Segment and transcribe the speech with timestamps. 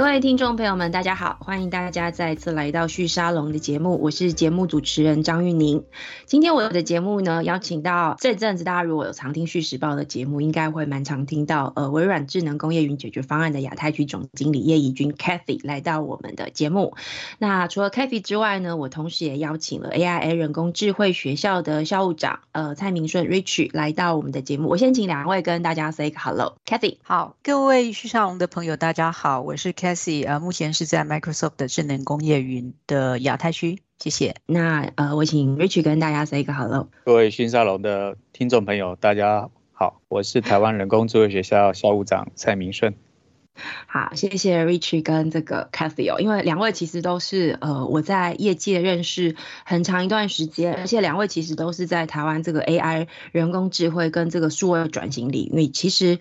[0.00, 5.84] 各位听众朋友们，大家好，欢迎大家再次来到旭沙龙的节目，我是节目主持人张玉宁。
[6.24, 16.96] 今天我的节目呢，邀请到这阵子大家如果有常听旭时报的节目，应该会蛮常听到呃微软智能工业云解决方案的亚太区总经理叶怡君 Kathy 来到我们的节目。
[17.38, 24.70] 那除了 Kathy 之外呢，我同时也邀请了 AI 人工智慧学校的校务长呃蔡明顺 Rich 来到我们的节目。
[24.70, 26.96] 我先请两位跟大家 say hello，Kathy。
[27.02, 29.89] 好，各位旭沙龙的朋友，大家好，我是 Kathy。
[30.26, 34.36] 呃，目前是在 Microsoft 的智能工业云的亚太区，谢谢。
[34.46, 36.88] 那呃，我请 Rich 跟大家 say 一个 hello。
[37.04, 42.94] 各位新沙龙的听众朋友，大家好，我是台湾人工智慧学校校务长蔡明顺。
[43.86, 49.34] 好，谢谢 Rich 跟这个 Cathy 哦，因为两位其实都是呃我在业界认识
[49.64, 56.18] 很长一段时间，而且两位其实都是在台湾这个 AI 人工智慧跟这个数位转型领域，其实。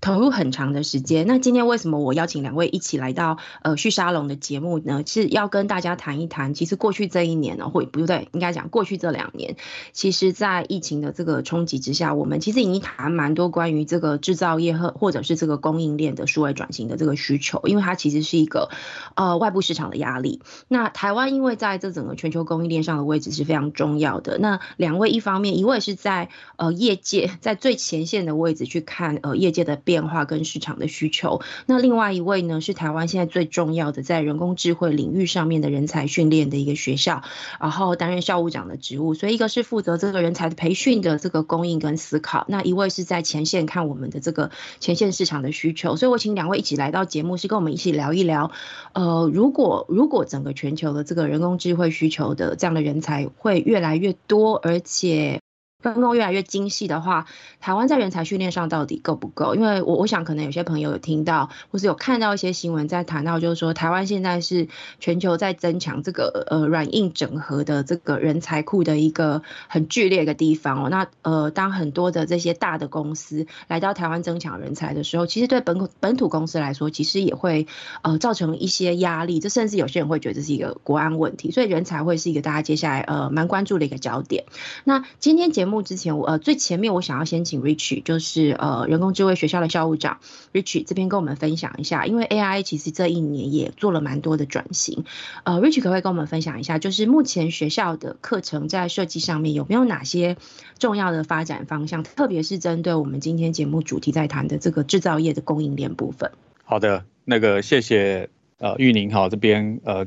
[0.00, 1.26] 投入很长的时间。
[1.26, 5.02] 那今天为什么我邀请两位一起来到呃旭沙龙的节目呢？
[5.06, 9.56] 是要跟大家谈一谈，其实过去这一年呢，或不对，应该讲过去这两年，
[9.92, 18.70] 其实在疫情的这个冲击之下，我们其实已经谈蛮多关于这个制造业和或者是这个供应链的数位转型的这个需求，因为它其实是一个
[19.16, 20.40] 呃外部市场的压力。
[20.68, 24.38] 那台湾因为在这整个全球供应链上的位置是非常重要的。
[24.38, 29.80] 那两位一方面，一位是在呃业界在最前线的位置去看呃业界的。
[29.90, 37.24] 变化跟市场的需求，那另外一位呢是台湾现在最重要的在人工智慧领域上面的人才训练的一个学校，
[37.58, 48.52] 然后担任校务长的职务，所以一个是负责这个人才的培训的这个供应跟思考，那一位是在前线看我们的这个前线市场的需求，所以我请两位一起来到节目，是跟我们一起聊一聊，
[48.92, 55.40] 呃，如果如果整个全球的这个人工智慧需求的这样的人才会越来越多，而且。
[55.82, 57.26] 分工越来越精细的话，
[57.60, 59.54] 台湾在人才训练上到底够不够？
[59.54, 64.68] 因为我我想可能有些朋友有听到，或是有看到一些新闻在谈到，就是说台湾现在是
[64.98, 70.88] 全球在增强这个呃软硬整合的这个人才库的一个很剧烈的地方哦。
[70.90, 77.66] 那呃，当很多的这些大的公司来到台湾增强人才的时候，其实对本本土公司来说，其实也会
[78.02, 79.40] 呃造成一些压力。
[79.40, 84.44] 这甚至有些人会觉得这是一个国安问题，所以人才会是一个大家接下来呃蛮关注的一个焦点。
[84.84, 85.69] 那今天节目。
[85.70, 90.18] 目之前，我呃最前面我想要先请 Rich，就是呃人工智慧学校的校务长
[90.52, 95.04] Rich 这边跟我们分享一下，因为 AI 其实这一年也做了蛮多的转型，
[95.44, 100.36] 呃 Rich 可不可以跟我们分享一下，就是目前学校的课程在设计上面有没有哪些
[100.78, 106.30] 重要的发展方向，特别是针对我们今天节目主题在谈的这个制造业的供应链部分。
[106.64, 108.28] 好的，那个谢谢
[108.58, 110.06] 呃玉宁好这边呃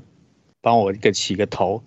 [0.62, 1.84] 帮我一个起个头。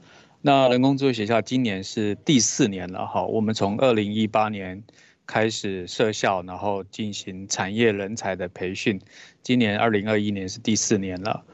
[0.47, 4.81] 那人工智慧学校今年是第四年了哈，我们从二零一八年
[5.27, 9.01] 开始设校，然后进行产业人才的培训，
[9.43, 11.45] 今年二零二一年是第四年了。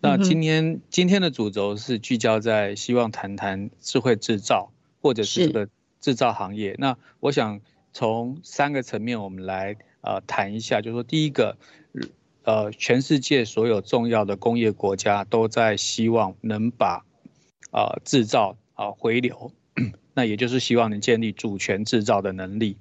[0.00, 5.68] 那今天今天的主轴是聚焦在希望谈谈智慧制造或者是这个
[6.00, 6.74] 制造行业。
[6.76, 7.60] 那我想
[7.92, 11.56] 从三个层面我们来呃谈一下，就是说第一个，
[12.42, 17.04] 呃，全世界所有重要的工业国家都在希望能把
[17.70, 19.52] 啊，制造啊回流，
[20.14, 22.76] 那也就是希望能建立主权制造的能力。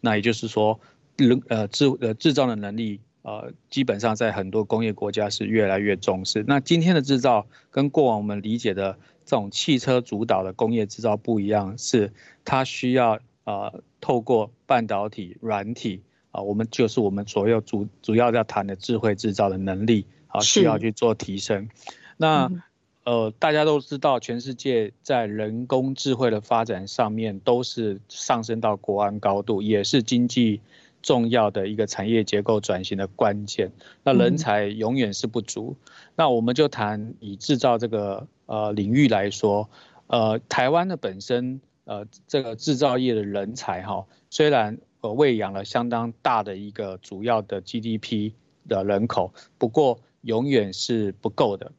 [0.00, 0.80] 那也就是说，
[1.16, 6.44] 人呃制呃制造的能力呃，基本上在很多工业国家是越来越重视。
[6.46, 12.12] 那今天的制造跟过往我们理解的这种汽车主导的工业制造不一样，是
[12.44, 21.68] 它需要呃透过半导体、软体啊，我们就是我们所有主主要要谈的智慧制造的能力啊，需要去做提升。
[22.16, 22.50] 那
[23.04, 30.60] 呃，大家都知道，全世界在人工智慧的发展上面都是上升到国安高度，也是经济
[31.02, 33.72] 重要的一个产业结构转型的关键。
[34.04, 35.74] 那人才永远是不足。
[36.14, 39.68] 那我们就谈以制造这个呃领域来说，
[40.06, 48.30] 呃，台湾的本身呃这个制造业的人才哈，虽然呃喂养了相当大的一个主要的 GDP
[48.68, 51.72] 的人口，不过永远是不够的。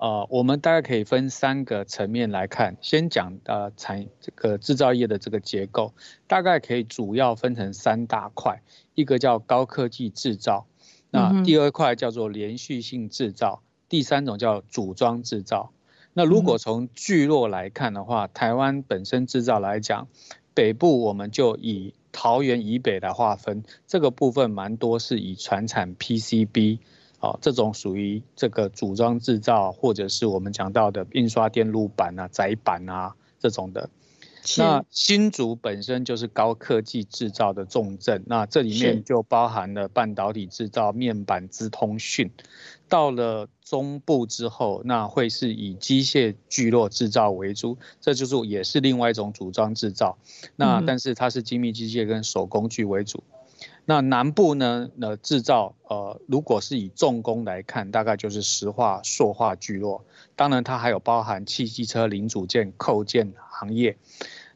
[0.00, 2.78] 呃，我们大概可以分三个层面来看。
[2.80, 5.92] 先讲呃产这个制造业的这个结构，
[6.26, 8.62] 大概可以主要分成三大块，
[8.94, 10.66] 一个叫高科技制造，
[11.10, 15.70] 那第二块叫做连续性制造，第三种叫组装制造。
[16.14, 20.08] 那如果从聚落来看的话，台湾本身制造来讲，
[20.54, 26.78] 北部我们就以桃园以北来划分，这个部分蛮多是以船产 PCB。
[27.20, 33.88] 哦，这种属于这个组装制造，或者是我们讲到的印刷电路板啊、载板啊这种的。
[34.56, 42.30] 那新竹本身就是高科技制造的重镇，那这里面就包含了半导体制造、面板、资通讯。
[42.88, 50.16] 到了中部之后，那会是以机械聚落制造为主，这就是也是另外一种组装制造。
[50.56, 53.22] 那但是它是精密机械跟手工具为主。
[53.90, 54.88] 那南部呢？
[54.94, 60.04] 那制造呃，如果是以重工来看，大概就是石化、塑化聚落。
[60.36, 63.96] 当然，它还有包含汽机车零组件扣件行业。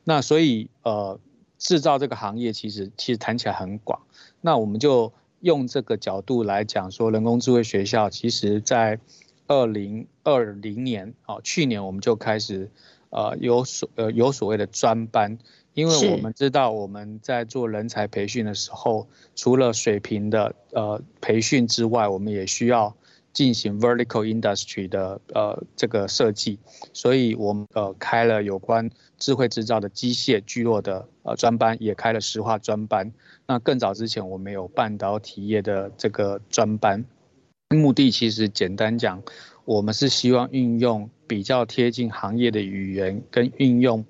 [0.05, 1.19] 那所以呃，
[1.59, 4.03] 制造这个行业其实其实谈起来很广。
[4.41, 9.01] 那我们就用这个角度来讲说，人工智慧学校其实在
[9.49, 12.71] 二零二零年啊，去年我们就开始
[13.11, 15.39] 呃有所呃有所谓的专班。
[15.75, 22.97] 因为我们知道我们在做人才培训的时候，除了水平的呃培训之外，我们也需要
[23.32, 26.61] 进行 vertical industry 的呃这个设计，
[26.93, 28.88] 所以我们呃开了有关
[29.19, 33.12] 智慧制造的机械聚落的呃专班，也开了石化专班。
[33.49, 37.05] 那更早之前我们有半导体业的这个专班，
[37.70, 39.20] 目的其实简单讲，
[39.65, 44.05] 我们是希望运用比较贴近行业的语言跟运用。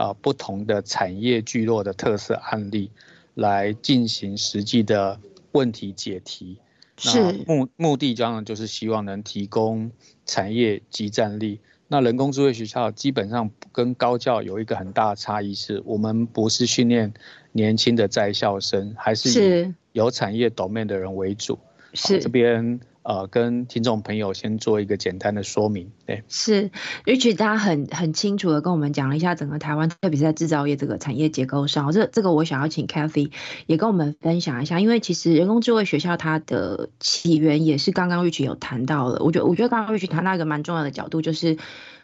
[0.00, 2.90] 啊，不同的产业聚落的特色案例，
[3.34, 5.20] 来进行实际的
[5.52, 6.56] 问题解题。
[6.96, 9.90] 是目目的当然就是希望能提供
[10.24, 11.60] 产业集战力。
[11.86, 17.12] 那人工智慧学校基本上跟高教有一个很大的差异，是我们不是训练
[17.52, 21.58] 年轻的在校生，还是以有产业 domain 的人为主。
[21.92, 22.80] 是这边。
[23.10, 26.70] 呃，跟听众朋友先做一个简单的说明，对，是
[27.04, 33.32] 瑞奇大家很很清楚的跟我们讲了一下整个台湾，特别是在制造业这个产业结构上，这这个我想要请 Kathy
[33.66, 41.56] 也跟我们分享一下，因为其实人工智慧学校它的起源也是刚刚 Rich 有谈到了，我觉得我觉得刚刚 Rich 谈到一个蛮重要的角度，就是。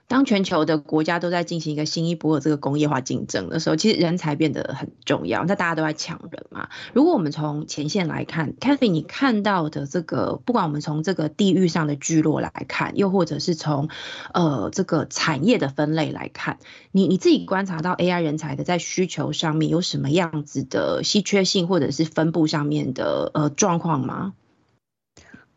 [0.08, 5.44] 当全球的国家都在进行一个新一波的这个工业化竞争的时候，其实人才变得很重要。
[5.44, 6.68] 那大家都在抢人嘛。
[6.92, 13.88] 如果我们从前线来看，Cathy，你看到的这个，不管我们从这个地域上的聚落来看，又或者是从
[14.32, 16.58] 呃这个产业的分类来看，
[16.92, 24.34] 你你自己观察到 AI 人才的在需求上面有什么样子的稀缺性，或者是分布上面的呃状况吗？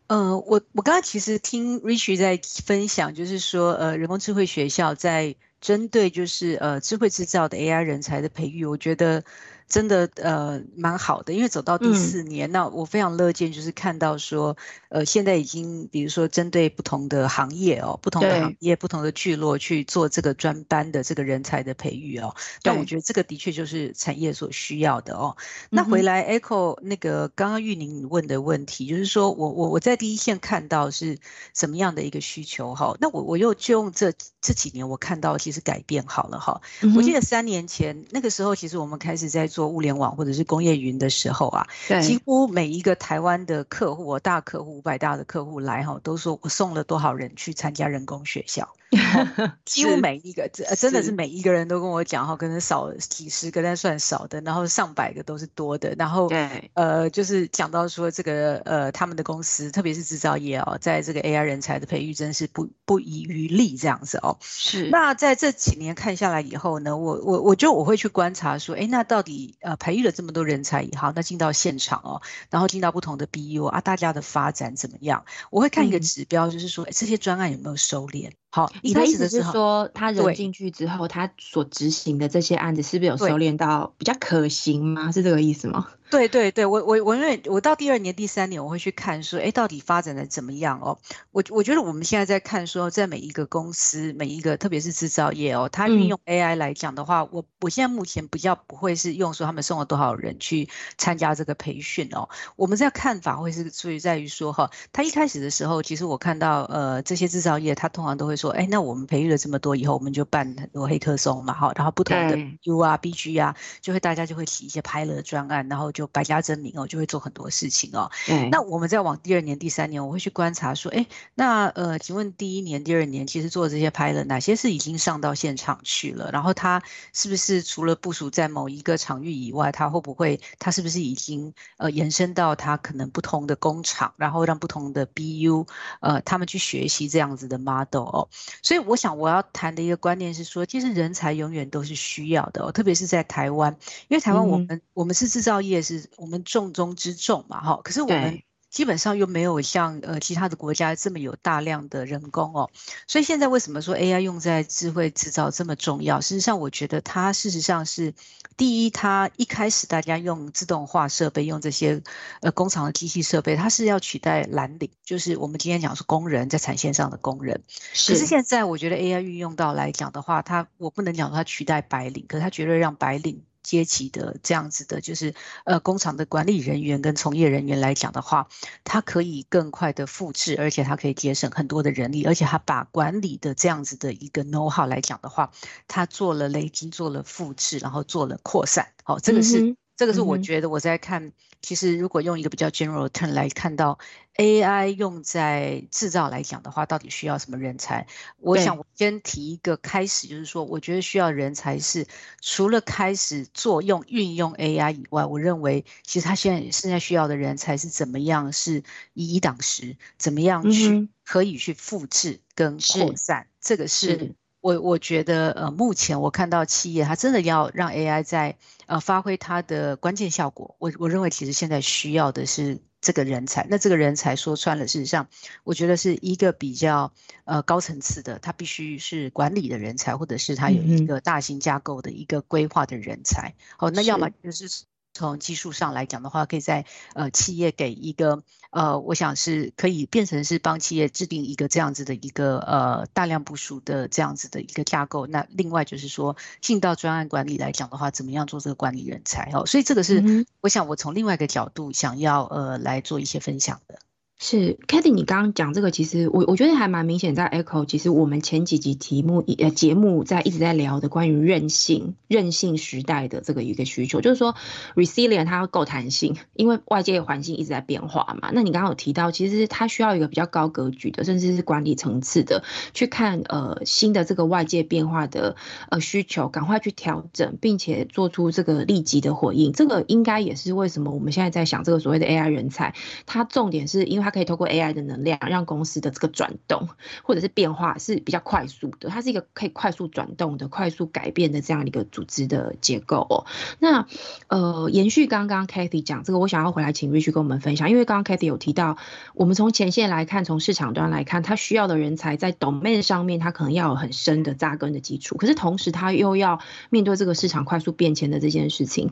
[0.10, 9.24] 嗯，我我刚刚其实听 Rich 在分享，就是说，呃，人工智慧学校在针对就是呃智慧制造的 AI 人才的培育，我觉得。
[9.70, 14.58] 真的呃蛮好的，因为走到第四年，那我非常乐见就是看到说，
[14.90, 25.38] 呃现在已经比如说针对不同的行业哦，不同的行业、不同的聚落去做这个专班的这个人才的培育哦，但我觉得这个的确就是产业所需要的哦。
[25.70, 31.20] 那回来 Echo 那个刚刚玉宁问的问题，就是说我我我在第一线看到是
[31.54, 32.98] 什么样的一个需求哈？
[33.00, 36.62] 那我我又就用这这几年我看到其实改变好了哈。
[36.96, 39.60] 我记得三年前那个时候，其实我们开始在做。
[39.60, 41.68] 做物联网或者是工业云的时候啊，
[42.02, 48.70] 几乎每一个台湾的客户，大客户五百大的客户来哈，都说我送了多少人去参加人工学校。
[49.66, 56.30] 几乎每一个，真真的是每一个人都跟我讲哈，可能少几十个，但算少的，然后上百个都是多的，然后
[56.74, 64.38] 呃，就是讲到说这个呃，他们的公司，特别是制造业哦，在这个 AI 人才的培育，真是不不遗余力这样子哦。
[64.42, 64.90] 是。
[64.90, 75.26] 那在这几年看下来以后呢，我我我就我会去观察说，哎，那到底呃培育了这么多人才以后，那进到现场哦，然后进到不同的 BU 啊，大家的发展怎么样？
[75.52, 78.32] 我会看一个指标，就是说这些专案有没有收敛。
[78.52, 85.12] 好，你的意思是说，他人进去之后，他所执行的这些案子是不是有收敛到比较可行吗？
[85.12, 85.88] 是这个意思吗？
[86.10, 90.98] 对对对，我我我因为我到第二年、第三年，我会去看说，哎，到底发展的怎么样哦？
[91.32, 102.28] 我我觉得我们现在在看说，在每一个公司、每一个特别是制造业哦，它运用 AI 来讲的话，我我现在目前比较不会是用说他们送了多少人去参加这个培训哦。
[102.56, 115.92] 我们在看法会是出于在于说哈，他一开始的时候，其实我看到呃这些制造业，他通常都会说，哎，那我们培育了这么多以后，我们就办很多黑客松嘛，哈，然后不同的 U 啊、BG 啊，就会大家就会起一些拍了专案，然后。
[116.00, 118.10] 就百家争鸣哦，就会做很多事情哦。
[118.52, 126.30] 那我们再往第二年、第三年，我会去观察说，哎，那呃，请问第一年、第二年，其实做这些拍了哪些是已经上到现场去了？
[126.32, 135.68] 然后它是不是除了部署在某一个场域以外，它会不会它是不是已经呃延伸到它可能不同的工厂，然后让不同的 BU
[136.00, 138.30] 呃他们去学习这样子的 model 哦？
[138.64, 143.76] 所以我想我要谈的一个观念是说，其实人才永远都是需要的哦，特别是在台湾，
[144.08, 145.84] 因为台湾我们我们是制造业。
[145.98, 147.82] 是我们重中之重嘛，哈。
[147.84, 152.70] 可是我们基本上又没有像呃其他的国家这么有大量的人工哦，
[153.08, 156.22] 所以现在为什么说 AI 用在智慧制造这么重要？
[156.22, 158.14] 事实上，我觉得它事实上是
[158.58, 162.04] 第一，它一开始大家用自动化设备，用这些
[162.42, 167.64] 呃工厂的机器设备，它是要取代蓝领，就是我们今天讲是工人在产线上的工人。
[167.68, 173.42] 可是现在我觉得 AI 运用到来讲的话，它我不能讲它取代白领，可是它绝对让白领。
[173.64, 175.34] 阶级的这样子的，就是
[175.66, 178.48] 呃工厂的管理人员跟从业人员来讲的话，
[178.84, 185.52] 它可以更快的复制，而且它可以节省很多的人力，而且它把管理的这样子的一个 know how 来讲的话，
[185.88, 188.90] 它做了累积，做了复制，然后做了扩散。
[189.04, 191.32] 好，这个是这个是我觉得我在看。
[191.62, 194.00] 其实，如果用一个比较 general term 来看到
[194.40, 198.08] AI 用在制造来讲的话，到底需要什么人才？
[198.38, 202.08] 我想我先提一个开始，就是说，我觉得需要人才是
[202.40, 214.36] 除了开始作用运用 AI 以外，我认为其实他现在现在需要的人才是怎么样是以一挡十，怎么样去可以去复制跟扩散，这个是。
[214.62, 220.76] 我我觉得，呃，目前我看到企业，它真的要让 AI 在呃发挥它的关键效果。
[220.80, 223.66] 我我认为，其实现在需要的是这个人才。
[223.70, 225.28] 那这个人才说穿了，事实上，
[225.64, 227.14] 我觉得是一个比较
[227.46, 233.56] 呃高层次的，他必须是管理的人才，或者是他有一个大型架构的一个规划的人才。
[233.78, 234.84] 哦，那要么就是。
[235.14, 245.28] 从技术上来讲的话，可以在呃企业给一个呃，我想是可以变成是帮企业制定一个这样子的一个呃大量部署的这样子的一个架构。
[245.28, 249.66] 那另外就是说进到专案管理来讲的话，怎么样做这个管理人才哦？
[249.66, 254.00] 所以这个是我想我从另外一个角度想要呃来做一些分享的。
[254.42, 264.56] 是 k a t h y 你刚刚讲这个，其实我我觉得还蛮明显，在 Echo，其实我们前几集题目呃节目在一直在聊的关于韧性、韧性时代的这个一个需求，就是说
[264.96, 268.50] resilient 它要够弹性，因为外界环境一直在变化嘛。
[268.54, 275.58] 那你刚刚有提到，其实它需要一个比较高格局的，甚至是管理层次的，去看呃新的这个外界变化的
[275.90, 279.74] 呃需求，赶快去调整，并且做出这个立即的回应。
[279.74, 284.40] 这个应该也是为什么我们现在在想这个所谓的 AI 人才，它重点是因为它。
[284.40, 286.88] 可以透过 AI 的能量，让公司的这个转动
[287.24, 289.10] 或者是变化是比较快速的。
[289.10, 293.46] 它是一个可以快速转动的、快速改变的这样一个组织的结构哦。
[293.80, 294.08] 那
[294.48, 298.96] 呃，延续刚刚 Kathy 讲这个，我想要回来请 Rich 跟我们分享，因为刚刚 Kathy 有提到，
[299.34, 305.36] 我们从前线来看，从市场端来看，他需要的人才在 domain 上面，他可能要有很深的扎根的基础。
[305.36, 309.12] 可是同时，他又要面对这个市场快速变迁的这件事情，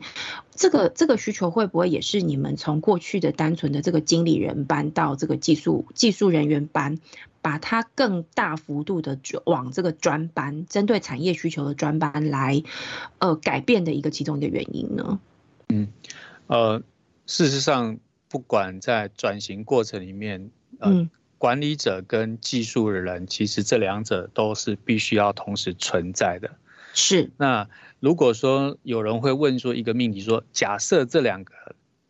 [0.54, 5.07] 这个这个需求会不会也是你们从过去的单纯的这个经理人搬到？
[5.16, 6.98] 这个技术技术人员班，
[7.42, 12.62] 把它更大幅度的往这个专班，针对产业需求的专班来，
[13.18, 15.20] 呃，改变的一个其中一个原因呢？
[15.68, 15.88] 嗯，
[16.46, 16.82] 呃，
[17.26, 17.98] 事实上，
[18.28, 26.50] 不管在转型过程里面，呃，管理者跟技术的人，其实这两者都是必须要同时存在的。
[26.94, 27.30] 是。
[27.36, 27.68] 那
[28.00, 31.52] 如果说有人会问说一个命题，说假设这两个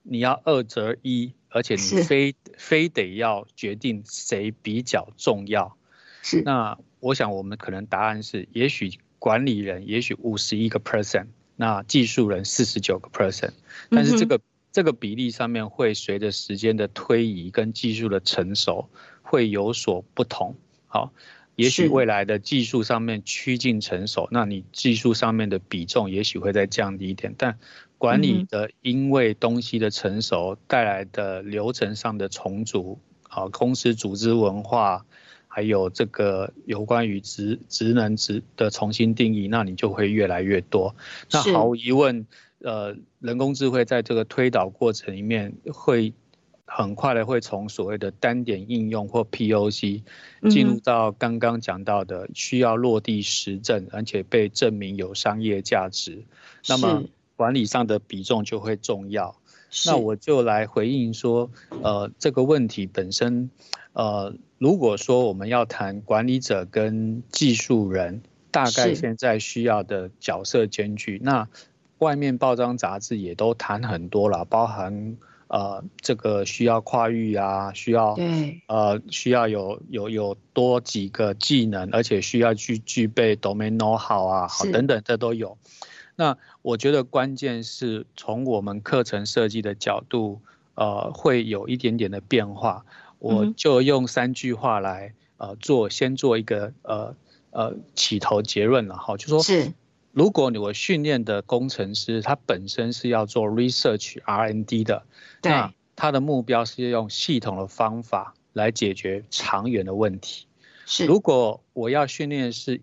[0.08, 1.32] 你要二择一。
[1.50, 5.78] 而且你非非得要决定谁比较重要，
[6.20, 13.52] 是那我想我们可能答案是，也许管理人也许五十一个 percent，那技术人四十九个 percent，
[13.88, 14.38] 但是这个
[14.72, 18.90] 这个比例上面会随着时间的推移跟技术的成熟
[19.22, 20.54] 会有所不同。
[20.86, 21.14] 好，
[21.56, 27.58] 也许未来的技术上面趋近成熟，那你技术上面的比重也许会再降低一点，但。
[27.98, 35.04] 管理的，因为东西的成熟带来的流程上的重组，啊，公司组织文化，
[35.48, 40.94] 还有这个有关于职职能职的重新定义，那你就会越来越多。
[41.32, 42.24] 那毫无疑问，
[42.60, 46.12] 呃，人工智慧在这个推导过程里面，会
[46.64, 50.02] 很快的会从所谓的单点应用或 POC，
[50.48, 56.22] 进入到刚刚讲到的需要落地实证，而且被证明有商业价值。
[56.68, 57.02] 那么
[57.38, 59.36] 管理上的比重就会重要，
[59.86, 61.48] 那我就来回应说，
[61.84, 63.48] 呃，这个问题本身，
[63.92, 71.48] 呃，如果说我们要谈管理者跟技术人，大概现在需要的角色间距，那
[71.98, 75.16] 外面报章杂志也都谈很多了，包含
[75.46, 78.18] 呃这个需要跨域啊，需要
[78.66, 85.56] 呃需要有有有多几个技能，而且需要去具备 domain know how 啊，好等等，这都有。
[86.20, 90.40] 那我觉得关键是从我们课程设计的角度，
[90.74, 92.84] 呃，会有一点点的变化。
[93.20, 97.14] 我就用三句话来，呃，做先做一个呃
[97.50, 99.72] 呃起头结论了哈，就说是，
[100.10, 105.04] 如果你我训练的工程师他本身是要做 research R N D 的，
[105.42, 110.46] 那他的目标是用系统的方法来解决长远的问题。
[110.84, 112.80] 是，如果我要训练是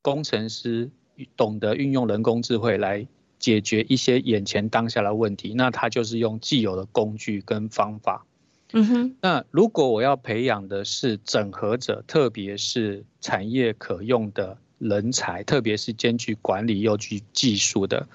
[0.00, 0.90] 工程师
[1.36, 3.06] 懂得运用人工智慧来
[3.38, 8.24] 解决一些眼前当下的问题，那他就是用既有的工具跟方法。
[8.72, 9.16] 嗯哼。
[9.20, 18.08] 那如果我要培养的是整合者，特别是产业可用的人才，特别是兼具管理又具技术的，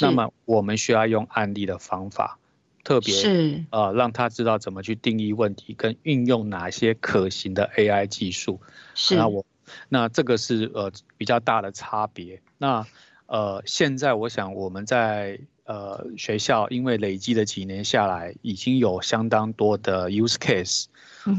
[0.00, 2.38] 那么我们需要用案例的方法。
[2.84, 8.60] 特别是呃，让他知道怎么去定义问题，跟运用哪些可行的 AI 技术。
[8.94, 9.42] 是，那我
[9.88, 12.40] 那这个是呃比较大的差别。
[12.58, 12.86] 那
[13.26, 20.84] 呃，现在我想我们在呃学校，因为累积了几年下来，已经有相当多的 use case。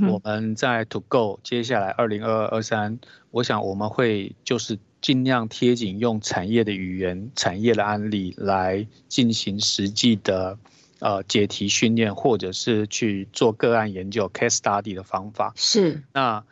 [0.10, 3.00] 我们在 To Go 接下来二零二二二三，
[3.32, 10.58] 我想我们会就是尽量贴紧用产业的语言、产业的案例来进行实际的。
[11.00, 16.02] 呃，解题训练或者是去做个案研究 （case study） 的方法是。
[16.14, 16.44] 那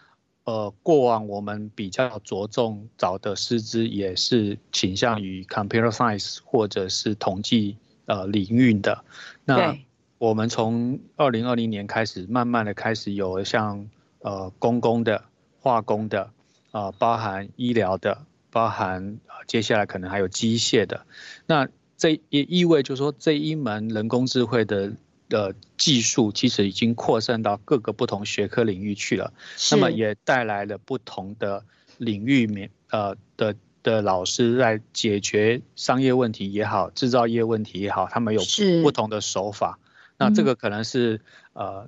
[0.46, 9.06] 呃，过往我们比较着重找的师资也是倾向于 computer science 或者是统计呃领域的。
[9.46, 9.78] 那
[10.18, 13.88] 我们从二零二零年开始，慢慢的开始有像
[14.20, 15.24] 呃公共的、
[15.60, 16.30] 化工的
[16.72, 21.06] 啊，包含医疗的，包含接下来可能还有机械的。
[21.46, 24.94] 那这也意味着说，这一门人工智慧的
[25.30, 29.34] 的技术，其实已经扩散到各个不同学科领域去了。
[29.72, 31.64] 那么也带来了不同的
[31.98, 38.42] 领域面呃的的老师在解决商业问题也好，制造业问题也好，他们有
[38.82, 39.80] 不同的手法。
[40.18, 41.22] 那这个可能是
[41.54, 41.88] 呃。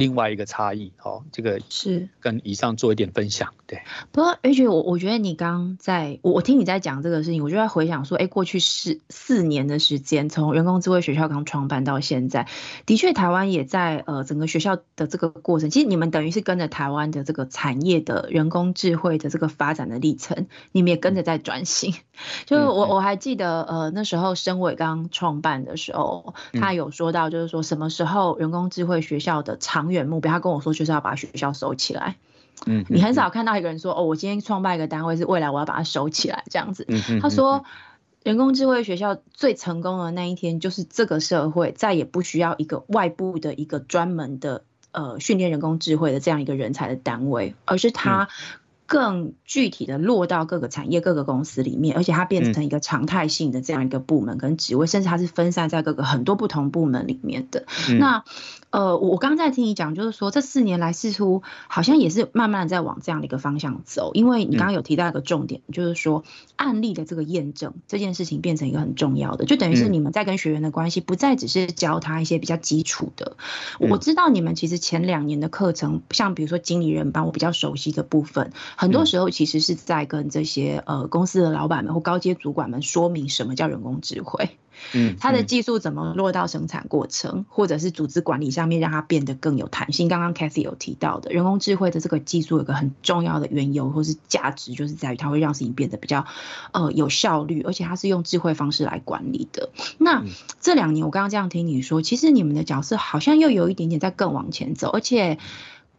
[0.00, 3.82] 另外一个差异，哦，这个是跟以上做一点分享，对。
[4.10, 12.48] 不过，H，我我觉得你刚在，我我听你在讲这个事情，我就在回想说，哎，过去四四年的时间，从人工智慧学校刚创办到现在，
[12.86, 21.94] 的确，台湾也在呃整个学校的这个过程，其实你们等于是跟着台湾的这个产业的人工智慧的这个发展的历程，你们也跟着在转型。
[22.46, 32.16] 就是我我还记得，呃，那时候申伟刚创办的时候，他有说到，就是说什么时候人工智慧学校的长远目标，他跟我说就是要把学校收起来。
[32.66, 36.86] 嗯，你很少看到一个人说，哦，我今天创办一个单位是未来我要把它收起来这样子。
[37.20, 37.64] 他说，
[38.22, 48.28] 人工智慧学校最成功的那一天，就是这个社会再也不需要一个外部的一个专门的呃训练人工智慧的这样一个人才的单位，而是它。
[48.86, 57.66] 更具体的落到各个产业、各个公司里面，而且它变成一个常态性的这样一个部门跟职位，甚至它是分散在各个很多不同部门里面的。
[58.00, 58.24] 那
[58.70, 66.22] 呃，我刚刚在听你讲，就是说这四年来似乎好像也是慢慢的在往这样的一个方向走，因为你刚刚有提到一个重点，就是说
[66.56, 73.36] 案例的这个验证这件事情变成一个很重要的，就等于是你们在跟学员的关系不再只是教他一些比较基础的。
[73.78, 78.52] 我知道你们其实前两年的课程，像比如说经理人班，我比较熟悉的部分。
[78.76, 84.50] 很多时候其实是在跟这些呃公司的老板们或高阶主管们说明什么叫人工智慧，
[84.92, 90.08] 嗯，它的技术怎么落到生产过程，或者是组织管理上面让它变得更有弹性。
[90.08, 96.26] 刚刚 Cathy 有提到的人工智慧的这个技术有个很重要的缘由或是价值，就是在于它会让事情变得比较
[96.72, 99.70] 呃有效率，而且它是用智慧方式来管理的。
[99.98, 100.24] 那
[100.60, 105.38] 这两年我刚刚这样听你说，其实你们的角色好像又有一点点在更往前走，而且。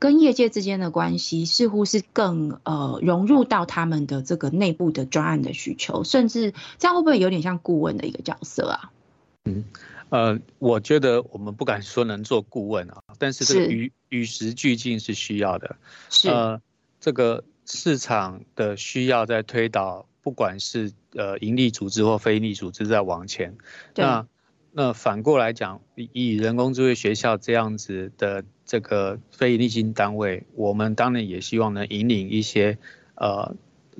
[0.01, 8.91] 跟业界之间的关系似乎是更呃融入到他们的这个内部的专案的需求，甚至这样会不会有点像顾问的一个角色啊？
[9.45, 9.63] 嗯，
[10.09, 15.75] 呃，我觉得我们不敢说能做顾问啊，但是这个与与时俱进是需要的。
[16.09, 16.59] 是呃，
[16.99, 23.55] 这个市场的需要在推导，不管是呃盈利组织或非盈利组织在往前。
[23.95, 24.25] 那
[24.71, 28.43] 那反过来讲，以人工智慧学校这样子的。
[28.63, 32.77] 这个非营利性单位，我们当然也希望能引领一些，
[33.15, 33.53] 呃，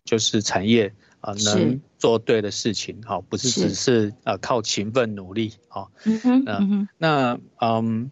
[0.06, 8.12] 就是产业啊，能做对的事情，哈，不是只是呃靠勤奋努力，哈，嗯哼，那嗯，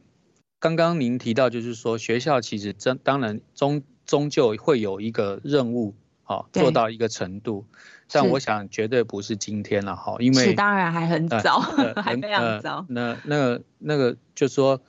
[0.59, 5.95] 刚刚您提到就是说学校其实真当然终终究会有一个任务，
[6.29, 7.65] 哈，做到一个程度，
[8.11, 11.59] 但我想绝对不是今天了，哈，因为当然还很早，
[12.01, 14.79] 还非常早，那那个那个就说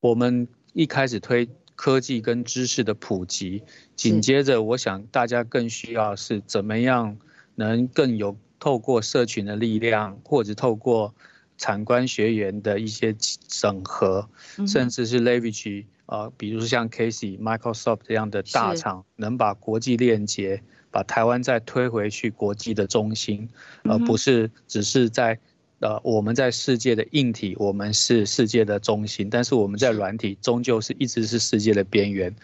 [0.00, 0.46] 我们。
[0.76, 3.62] 一开始推科技跟知识的普及，
[3.94, 7.16] 紧接着我想大家更需要是怎么样
[7.54, 11.14] 能更有透过社群的力量，或者透过
[11.56, 13.14] 产官学员的一些
[13.48, 14.28] 整合，
[14.66, 23.48] 甚至是 leverage 啊，比如像 Casey、Microsoft 这样的大厂，能把国际链接，把台湾再推回去国际的中心，
[23.84, 25.38] 而不是只是在
[25.80, 32.34] 呃，我们在世界的硬体，我们是世界的中心，但是我们在软体终究是一直是世界的边缘。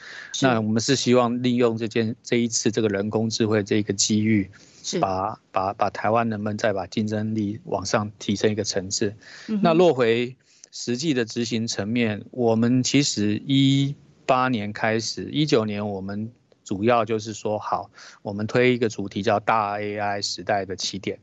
[0.42, 4.50] 那我们是希望利用这件这一次这个人工智慧这个机遇，
[5.00, 9.14] 把把把台湾能不能再把竞争力往上提升一个层次？
[9.62, 10.36] 那落回
[10.70, 13.94] 实际的执行层面，我们其实一
[14.26, 16.30] 八年开始，一九年我们
[16.62, 17.90] 主要就是说好，
[18.22, 21.18] 我们推一个主题叫大 AI 时代的起点。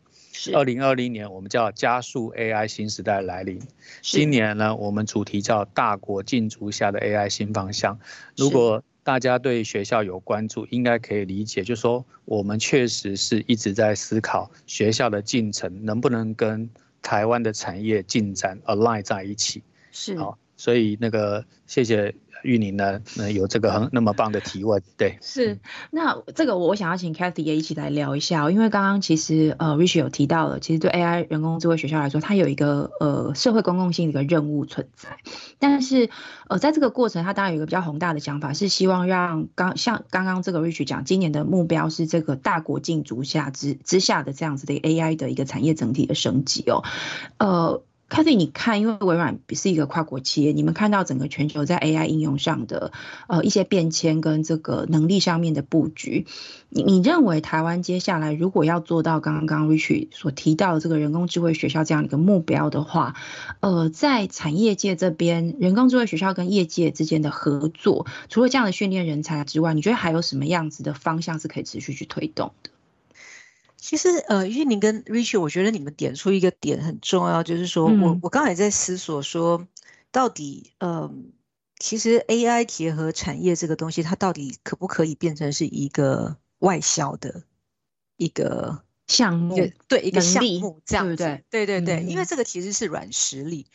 [0.53, 3.61] 二零二零年，我们叫加速 AI 新时代来临。
[4.01, 7.99] 今年呢，我们主题叫大国竞逐下的 AI 新方向。
[8.35, 16.69] 如果大家对学校有关注，应该可以理解，就是说我们确实是一直在思考学校的进程能不能跟
[17.01, 19.63] 台湾的产业进展 align 在一起。
[19.91, 22.13] 是，好，所以那个谢谢。
[22.43, 23.01] 玉宁呢？
[23.15, 25.59] 那有这个很那么棒的提问，对，是。
[25.91, 35.17] 那这个我想要请 Kathy 也一起来聊一下，因为刚刚其实呃 Rich 有提到了，其实对 AI 人工智慧学校来说，它有一个呃社会公共性的一个任务存在。
[35.59, 36.09] 但是
[36.47, 46.83] 呃在这个过程，它当然有一个比较宏大的想法，是希望让刚像刚刚这个 Rich 讲，今年的目标是这个大国竞逐下之之下的这样子的 AI 的一个产业整体的升级哦，
[47.37, 47.83] 呃。
[48.09, 52.93] K a t h y 你看，因为微软是一个跨国企业，你们看到整个全球在 AI 应用上的
[53.27, 56.25] 呃一些变迁跟这个能力上面的布局，
[56.69, 63.15] 你你认为台湾接下来如果要做到刚刚 Rich 所提到的这个人工智慧学校这样一个目标的话，
[63.59, 72.69] 呃，在产业界这边，人工智慧学校跟业界之间的合作，除了这样的训练人才之外，你觉得还有什么样子的方向是可以持续去推动的？
[73.87, 79.65] 其实，呃，玉宁跟 Rich，我觉得你们点出一个点很重要，就是说我我刚才在思索说，
[80.11, 81.09] 到底，呃，
[81.79, 87.43] 其实 AI 结合产业这个东西，它到底可不可以变成是一个外销的
[88.17, 89.55] 一个项目？
[89.87, 93.67] 对，一个项目这样子，对对对，因为这个其实是软实力。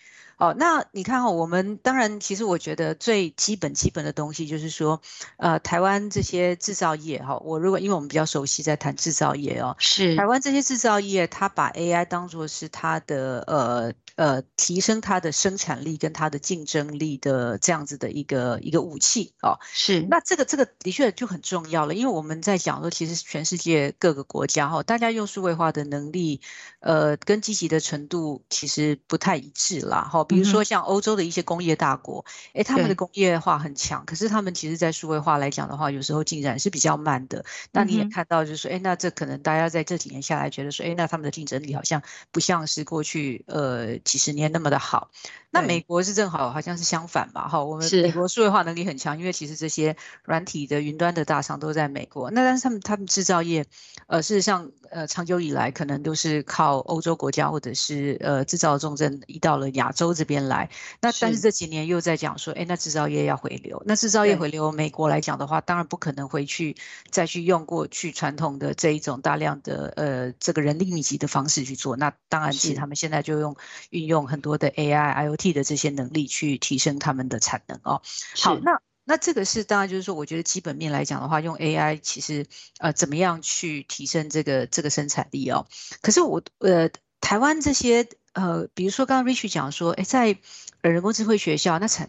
[0.42, 5.00] 哦，那你看哈，我们当然，其实我觉得最基本基本的东西就是说，
[5.36, 13.92] 呃，台湾这些制造业哈，我如果因为我们比较熟悉在谈制造业哦，是台湾这些制造业，它把 AI 当做是它的呃。
[14.14, 20.02] 呃，提升它的生产力跟它的竞争力的这样子的一个一个武器哦，是。
[20.02, 26.42] 那这个这个的确就很重要了，因为我们在讲说，其实全世界各个国家哈，大家用数位化的能力，
[26.80, 30.02] 呃，跟积极的程度其实不太一致啦。
[30.02, 37.44] 哈，比如说像欧洲的一些工业大国，哎，他们的工业化很强，可是他们其实在数位化来讲的话，有时候进展是比较慢的。
[37.72, 43.92] 那你也看到就是说，哎，那这可能大家在这几年下来觉得说，哎，那他们的竞争力好像不像是过去呃。
[44.04, 45.10] 几十年那么的好，
[45.50, 47.48] 那美国是正好好像是相反吧？
[47.48, 52.30] 哈，我们美国数位化能力很强，因为其实这些软体的云端的大厂都在美国。
[52.30, 53.64] 那但是他们他们制造业，
[54.06, 60.70] 呃，事实上，呃，长久以来可能都是靠欧洲国家或者是呃制造重镇移到了亚洲这边来。
[61.00, 63.82] 那但是这几年又在讲说，哎，那制造业要回流。
[63.86, 66.76] 那制造业回流，美国来讲的话，当然不可能回去
[67.10, 71.96] 再去用过去传统的这一种大量的呃这个人力密集的方式去做。
[71.96, 73.56] 那当然，其实他们现在就用。
[73.90, 78.02] 运用很多的 AI、IoT 的这些能力去提升他们的产能哦。
[78.40, 82.46] 好，那那这个是当然就是说，我觉得基本面来讲的话，用 AI 其实
[82.78, 85.66] 呃怎么样去提升这个这个生产力哦。
[86.02, 86.88] 可是我呃
[87.20, 90.38] 台湾这些呃，比如说刚刚 Rich 讲说，哎，在
[90.82, 92.08] 人工智慧学校那产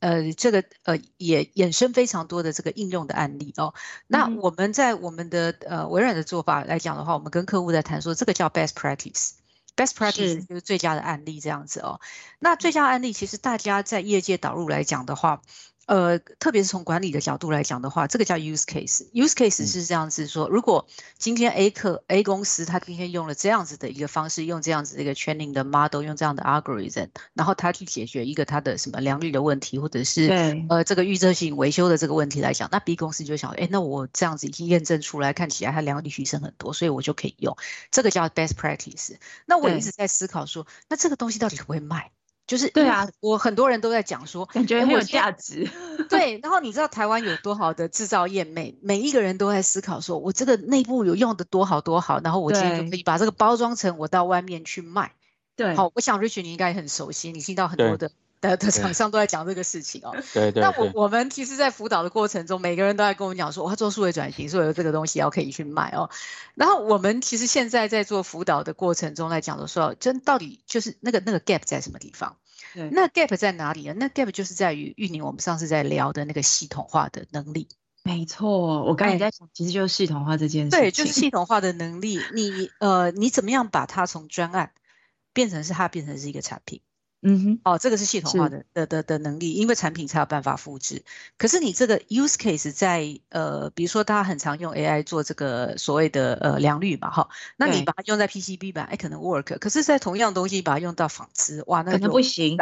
[0.00, 3.72] 呃这个呃也衍生非常多的这个应用的案例哦。
[4.08, 9.30] 那我们在我们的呃微软的做法来讲的话，我们跟客户在谈说，这个叫 best practice。
[9.76, 12.00] Best practice 就是最佳的案例这样子哦。
[12.38, 15.40] 那最佳案例其实大家在业界导入来讲的话。
[15.92, 19.10] 呃，特别是从管理的角度来讲的话，这个叫 use case。
[19.12, 20.86] use case 是这样子说：如果
[21.18, 37.54] 今天 A 客 A 公司他今天用了这样子的一个方式，用这样子的一个 training 的 model，用这样的 algorithm，然后他去解决一个他的什么良率的问题，或者是呃这个预测性维修的这个问题来讲，那 B 公司就想：哎，那我这样子已经验证出来，看起来它良率提升很多，所以我就可以用
[37.90, 39.16] 这个叫 best practice。
[39.44, 42.12] 那我一直在思考说，那这个东西到底会不会卖？
[42.46, 45.70] 就是对啊，我很多人都在讲说，感觉很有价值。
[46.10, 55.12] 对，然后你知道台湾有多好的制造业，每每一个人都在思考说，我这个内部有用的多好多好，然后我今天就可以把这个包装成我到外面去卖。
[55.56, 58.10] 对，好，我想 Rich 你应该很熟悉，你听到很多的
[58.42, 60.14] 的的厂商都在讲这个事情哦。
[60.34, 60.62] 对对。
[60.62, 66.10] 那我我们其实，在辅导的过程中，每个人都在跟我讲说，我做数位转型，所以有这个东西要可以去卖哦。
[66.54, 72.36] 然后我们其实现在在做辅导的过程中来讲的时候，真到底就是那个那个 gap 在什么地方？
[72.90, 73.94] 那 gap 在哪里呢？
[73.96, 77.68] 那 gap 就是在于玉宁，我们上次在聊的那个系统化的能力。
[78.02, 80.70] 没错，我刚才在想，其实就是系统化这件事。
[80.70, 82.18] 对，就是系统化的能力。
[82.34, 84.72] 你呃，你怎么样把它从专案
[85.32, 86.80] 变成是它变成是一个产品。
[87.24, 91.04] 嗯哼，哦，这个是系统化的的的的能力，因为产品才有办法复制。
[91.38, 99.56] 可是你这个 use case 在呃，比如说大家很常用 AI 做这个所谓的呃良率嘛，哈，那你把它用在 PCB 版，哎，可能 work。
[99.60, 102.58] 可是，在同样东西把它用到纺织，哇，那可能不行，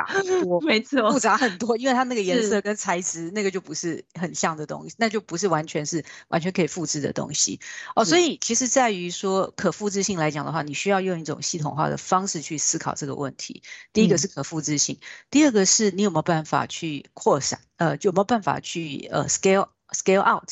[0.47, 7.61] 我 没错，复杂很多，因为它那个颜色跟材质那个就不是很像的东西，那就不是完全是完全可以复制的东西。
[7.97, 13.63] 哦，所以其实在于说可复制性来讲的话，你需要用一种系统化的方式去思考这个问题。
[13.95, 14.45] 第一个是可。
[14.51, 14.99] 复制性，
[15.31, 20.51] 第二个是你有没有办法去扩散，呃，有没有办法去呃 scale scale out，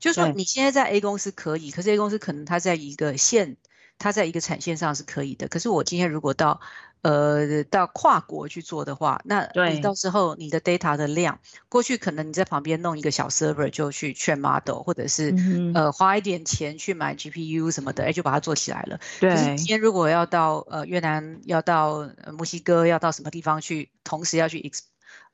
[0.00, 3.56] 就是说你现在在 A 公司可以，可是 A 公司可能它在一个线，
[3.98, 6.60] 它在一个产线上是可以的，可是我今天如果到
[7.02, 15.34] 呃到跨国去做的话，那你到时候你的 data 的量，过去可能你在旁边弄一个小 server 就去劝 model，或者是
[15.74, 19.00] 呃花一点钱去买 GPU 什么的，哎就把它做起来了。
[19.20, 19.30] 对。
[19.30, 24.80] 可是今天如果要到呃越南，要到墨西哥，要到什么地方去，同时要去 ex。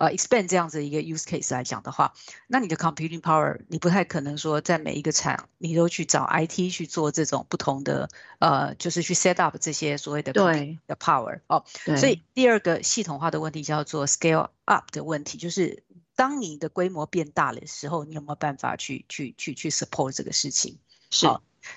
[0.03, 2.12] 呃，expand 这样子一个 use case 来讲的话，
[2.49, 8.09] 那你的 computing power 你不太可能说在每一个厂你都去找 IT 去做这种不同的
[8.41, 11.65] 呃，就是去 set up 这些所谓的对的 power 哦。
[11.97, 15.85] 所以第二个系统化的问题叫做 scale up 的问题，就是
[16.17, 20.81] 当你的规模变大的时候，你有没有办法去去去去 support 这个事情？
[21.11, 21.29] 是，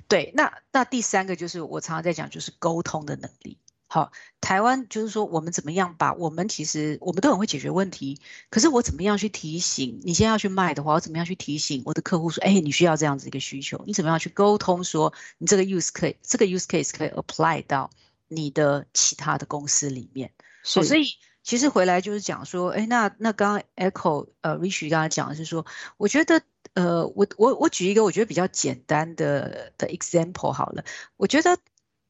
[0.07, 0.31] 对。
[0.33, 3.59] 那那第三个就是我常常在讲，就是沟通的能力。
[3.87, 8.19] 好，台湾就是说，我们怎么样把我们其实我们都很会解决问题，
[8.49, 17.91] 可是我怎么样去提醒你现在要去卖的话，我怎么样去提醒我的客户说，哎，你需要这样子一个需求，你怎么样去沟通说，你这个 use 可以，这个 use case 可以 apply 到
[18.27, 20.31] 你的其他的公司里面。
[20.63, 21.05] 是，所以
[21.43, 25.63] 其实回来就是讲说，哎，那那刚刚 Echo 呃 Rich 刚才讲的是说，
[25.97, 26.41] 我觉得
[26.73, 30.83] 呃，我我我举一个我觉得比较简单的的 example 好了，
[31.17, 31.55] 我觉得。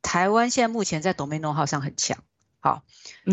[0.05, 2.23] 台湾现在目前在 domain know how 上很强，
[2.59, 2.83] 好，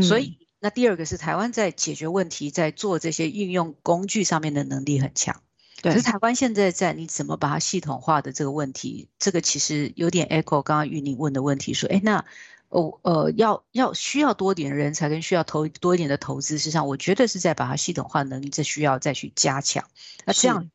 [0.02, 5.42] 所以那第二个是台湾在解决问题，在做这些应用工具上面的能力很强。
[5.82, 12.24] 可是台湾现在在你怎么把它系统化的这个问题，这个其实有点 echo 刚刚玉宁问的问题，说，哎，那
[12.70, 19.84] 哦呃要要需要多点人才跟需要投多一点的投资，实际上我觉得是在把它系统化能力，这需要再去加强。
[20.24, 20.70] 那这样。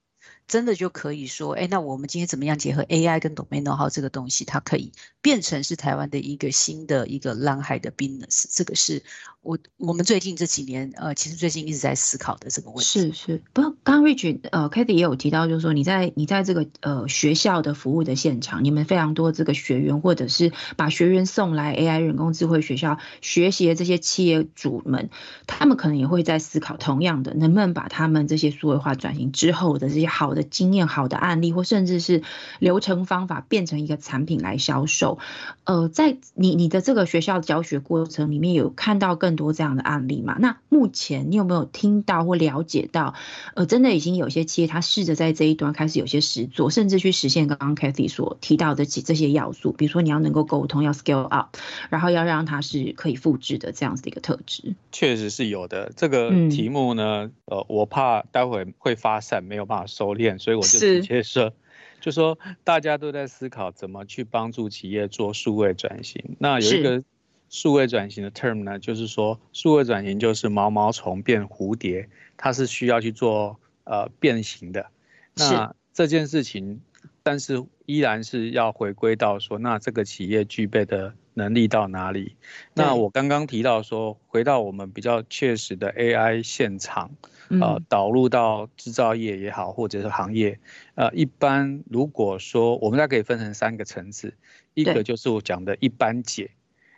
[0.47, 8.45] 真的就可以说，哎，那我们今天怎么样结合 AI 跟 domain know-how 这个东西，它可以变成是台湾的一个新的一个蓝海的 business。
[8.49, 9.03] 这个是
[9.47, 12.83] 我我们最近这几年，呃，其实最近一直在思考的这个问题。
[12.83, 25.09] 是是，不，刚刚 Rich 呃 k a t i e 也有提到，就是说你在你在这个呃学校的服务的现场，你们非常多这个学员，或者是把学员送来 AI 人工智慧学校学习的这些企业主们，
[25.47, 30.27] 他们可能也会在思考同样的，能不能把他们这些数位化转型之后的这些好。
[30.37, 32.21] 的经验好的案例，或甚至是
[32.59, 35.19] 流程方法，变成一个产品来销售。
[35.63, 40.35] 呃，在你你的这个学校教学过程里面，有看到更多这样的案例嘛？
[40.39, 43.13] 那目前你有没有听到或了解到？
[43.55, 51.55] 呃，真的已经有些企业，它试着在这一端开始有些实做，甚至去实现刚刚 Kathy 所提到的几这些要素，比如说你要能够沟通，要 scale up，
[51.89, 54.75] 然后要让它是可以复制的这样子的一个特质。
[54.91, 55.93] 确实是有的。
[55.95, 60.39] 这个题目呢，呃，我怕待会会发散，没有办法收敛。
[60.39, 61.53] 所以我就直接说，
[62.01, 66.35] 就说大家都在思考怎么去帮助企业做数位转型。
[66.39, 67.03] 那有一个
[67.49, 74.87] 数位转型的 term 呢，就是说数位转型就是毛毛虫变蝴蝶，它是需要去做呃变形的。
[75.35, 76.81] 那这件事情，
[77.23, 82.35] 但是依然是要回归到说，那这个企业具备的能力到哪里？
[82.73, 87.11] 那我刚刚提到说，回到我们比较确实的 AI 现场。
[87.49, 90.59] 呃，导入到制造业也好，或者是行业，
[90.95, 94.33] 呃，一般如果说我们大概可以分成三个层次，
[94.73, 96.51] 一个就是我讲的一般解，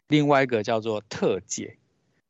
[0.09, 1.77] 另外一个叫做特解，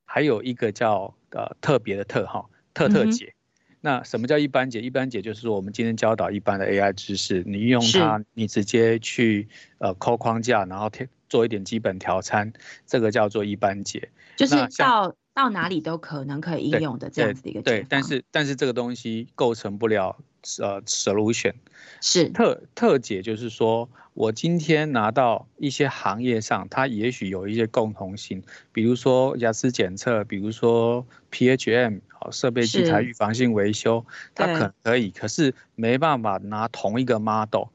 [0.05, 3.33] 还有一个叫呃特别的特哈特特解。
[3.81, 4.79] 那什么叫一般解？
[4.81, 9.47] 一般解就是说我们今天教导一般的 AI 知识，你用它，你直接去
[9.79, 10.91] 呃抠框架，然后
[11.27, 12.53] 做一点基本调参，
[12.85, 14.09] 这个叫做一般解。
[14.35, 15.15] 就是到。
[15.31, 20.17] 到哪里都可能可以应用的这样子的一个对，但是但是这个东西构成不了
[20.59, 21.53] 呃 solution，
[22.01, 37.67] 是特特解，就是说我今天拿到一些行业上，它也许有一些共同性，比如说雅思检测，比如说 PHM 好设备器材预防性维修，它可能可以，可是没办法拿同一个 model。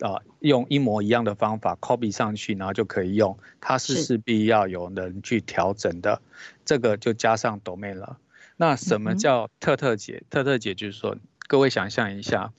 [0.00, 3.38] 啊，用一模一样的方法 copy 上去，然后就可以用。
[3.60, 6.22] 它是势必要有人去调整的，
[6.64, 8.16] 这个就加上 domain 了。
[8.56, 10.22] 那什么叫特特解？
[10.30, 11.14] 特特解就是说，
[11.50, 12.52] 各位想象一下，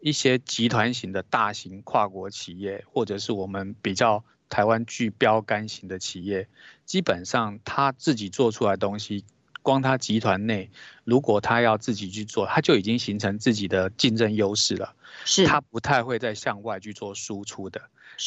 [0.00, 6.46] 一些集团型的大型跨国企业，或者是我们比较台湾具标杆型的企业，
[6.84, 9.24] 基本上他自己做出来东西，
[9.64, 10.70] 光他集团内，
[11.04, 14.94] 如果他要自己去做，他就已经形成自己的竞争优势了。
[15.24, 17.80] 是，他不太会再向外去做输出的。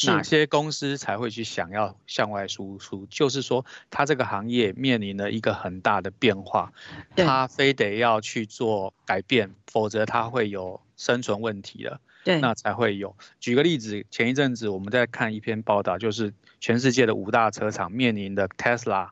[0.04, 3.06] 哪些公司才会去想要向外输出？
[3.06, 6.72] 就是说，他这个行业面临了一个很大的变化，
[7.16, 12.00] 他非得要去做改变，否则他会有生存问题的。
[12.24, 13.16] 对，那才会有。
[13.38, 19.10] 举个例子，前一阵子我们在看一篇报道，就是全世界的五大车厂面临的 Tesla，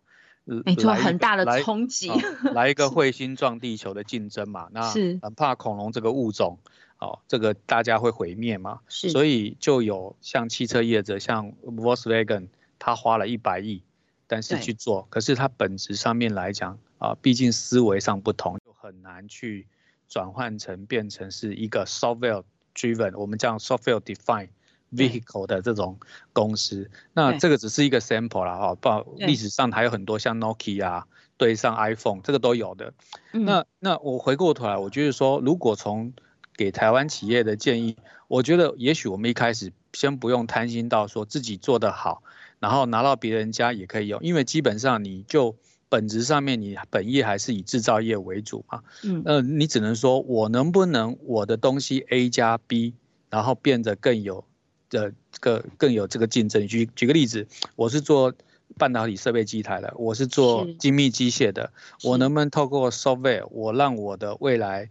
[0.65, 2.11] 没错，很大的冲击，
[2.55, 4.69] 来一个 彗星撞地球的竞争嘛。
[4.73, 6.59] 那很怕恐龙这个物种。
[6.99, 8.81] 哦，这个大家会毁灭嘛？
[8.89, 13.83] 是，所以就有像汽车业者，像 Volkswagen，他花了一百亿，
[14.27, 19.67] 但是去做，可是它本质上面来讲啊，毕竟思维上不同，就很难去
[20.09, 22.43] 转换成变成是一个 software
[22.75, 24.49] driven，我们叫 software defined
[24.93, 25.99] vehicle 的这种
[26.33, 26.91] 公司。
[27.13, 31.05] 那这个只是一个 sample 啦，哈，不，历史上还有很多像 Nokia
[31.37, 32.93] 对上 iPhone，这个都有的。
[33.33, 36.13] 那那我回过头来，我就是说，如果从
[36.57, 37.97] 给台湾企业的建议，
[38.29, 42.23] 我觉得也许我们一开始先不用贪心到说自己做得好，
[42.59, 45.55] 然后拿到别人家也可以用，因为基本上你就
[45.91, 52.95] 本质上面你本业还是以制造业为主嘛，嗯，呃，你只能说我能不能我的东西 A 加 B，
[53.29, 54.45] 然后变得更有
[54.91, 56.67] 的这个更有这个竞争。
[56.67, 58.33] 举举个例子，我是做
[58.77, 61.73] 半导体设备机台的，我是做精密机械的，
[62.03, 64.91] 我能不能透过 software，我让我的未来。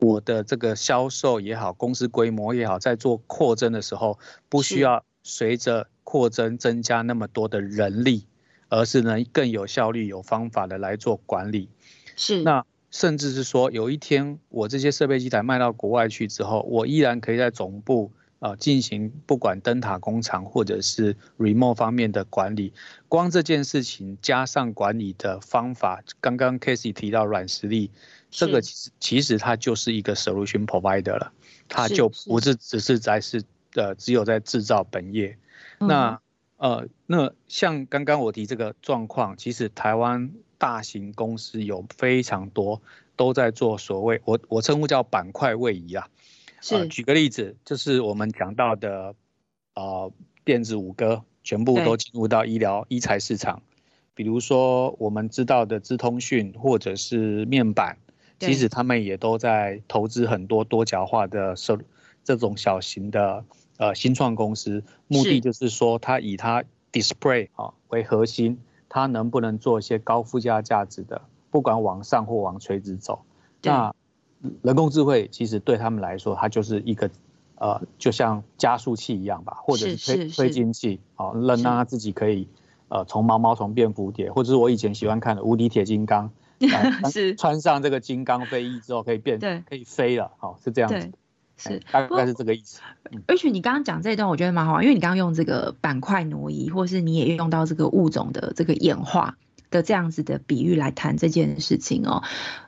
[0.00, 4.18] 我的这个销售也好，公司规模也好，在做扩增的时候，
[4.50, 8.26] 不需要随着扩增增加那么多的人力，
[8.68, 11.70] 而是能更有效率、有方法的来做管理。
[12.16, 12.42] 是。
[12.42, 18.12] 那甚至是说，有一天我这些设备机台卖到国外去之后，我依然可以在总部
[18.44, 22.74] 啊进行不管灯塔工厂或者是 remote 方面的管理。
[23.08, 27.90] 光这件事情加上管理的方法，刚刚 Casey 提到软实力。
[28.30, 31.32] 这个其实其实它就是一个 solution provider 了，
[31.68, 33.42] 它就不是只是在是
[33.74, 35.38] 呃只有在制造本业。
[35.78, 36.20] 那
[36.58, 42.82] 呃那像刚刚我提这个状况，其实台湾大型公司有非常多
[43.16, 46.08] 都在做所谓我我称呼叫板块位移啊。
[46.64, 46.88] 是。
[46.88, 49.14] 举个例子，就是我们讲到的
[49.74, 50.10] 啊
[50.44, 53.62] 电子五哥全部都进入到医疗医材市场，
[54.14, 57.98] 比如说我们知道的资通讯或者是面板。
[58.40, 61.78] 其实他们也都在投资很多多角化的设
[62.24, 63.44] 这种小型的
[63.78, 73.24] 呃新创公司，目的就是说，它以它 display 啊为核心，它能不能做一些高附加价值的，不管往上或往垂直走。
[73.62, 73.94] 那
[74.62, 77.10] 人工智慧其实对他们来说，它就是一个
[77.56, 82.48] 呃，就像加速器一样吧，或者是推推进器啊，让让它自己可以
[82.88, 86.30] 呃从毛毛虫变蝴蝶，或者是我以前喜欢看的无敌铁金刚。
[87.10, 87.34] 是。
[87.34, 91.10] 穿上这个金刚飞翼之后可以变，对，可以飞了，好是这样子，
[91.56, 91.80] 是。
[91.90, 92.80] 大概是这个意思。
[93.26, 99.36] 而且你刚刚讲这一段，我觉得蛮好玩，因为你刚刚用这个板块挪移，或是你也用到这个物种的这个演化
[99.74, 102.22] 的这样子的比喻来谈这件事情哦。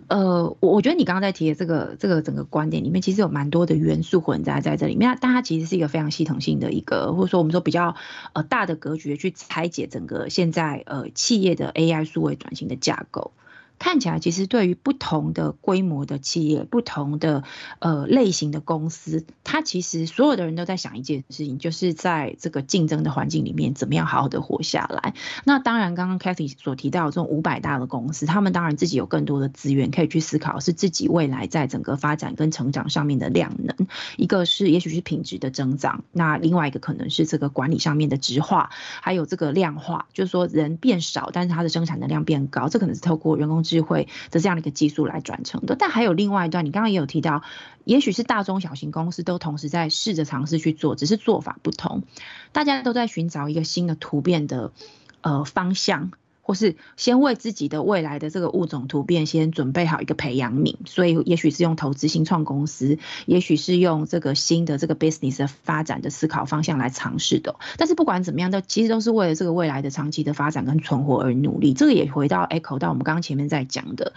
[0.09, 7.97] 呃，我我觉得你刚刚在提的这个这个整个观点里面，其实有蛮多的元素混杂在这里面，但它其实是一个非常系统性的一个，或者说我们说比较
[8.33, 13.33] 呃大的格局去拆解整个现在呃企业的 AI 数位转型的架构。
[13.79, 17.45] 看起来其实对于不同的规模的企业、不同的
[17.79, 25.15] 呃类型的公司，它其实所有的人都在想一件事情，就是在这个竞争的环境里面，怎么样好好的活下来。
[25.45, 33.87] 那当然，刚刚 Kathy 所提到这种五百大的公司，他们当然自己有更多的资源可以去思考，是自己未来在整个发展跟成长上面的量能。
[34.17, 38.71] 一个是也许是品质的增长，那另外一个可能是这个管理上面的直化，
[39.03, 43.66] 还有这个量化，就是说人变少，但是它的生产能量变高，这可能是透过人工。
[43.67, 47.43] 智慧的这样的一个技术来转成的，但还有另外一段，你刚刚也有提到，
[47.85, 52.05] 也许是大中小型公司都同时在试着尝试去做，只是做法不同，
[52.53, 54.73] 大家都在寻找一个新的突变的
[55.21, 56.13] 呃方向。
[56.47, 67.57] 或是先为自己的未来的这个物种突变先准备好一个培养皿，所以也许是用投资新创公司，也许是用这个新的这个 business 的发展的思考方向来尝试的。
[67.79, 71.75] 但是不管怎么样，都其实都是为了这个未来的长期的发展跟存活而努力。
[71.75, 74.13] 这个也回到 echo 到我们刚刚前面在讲的。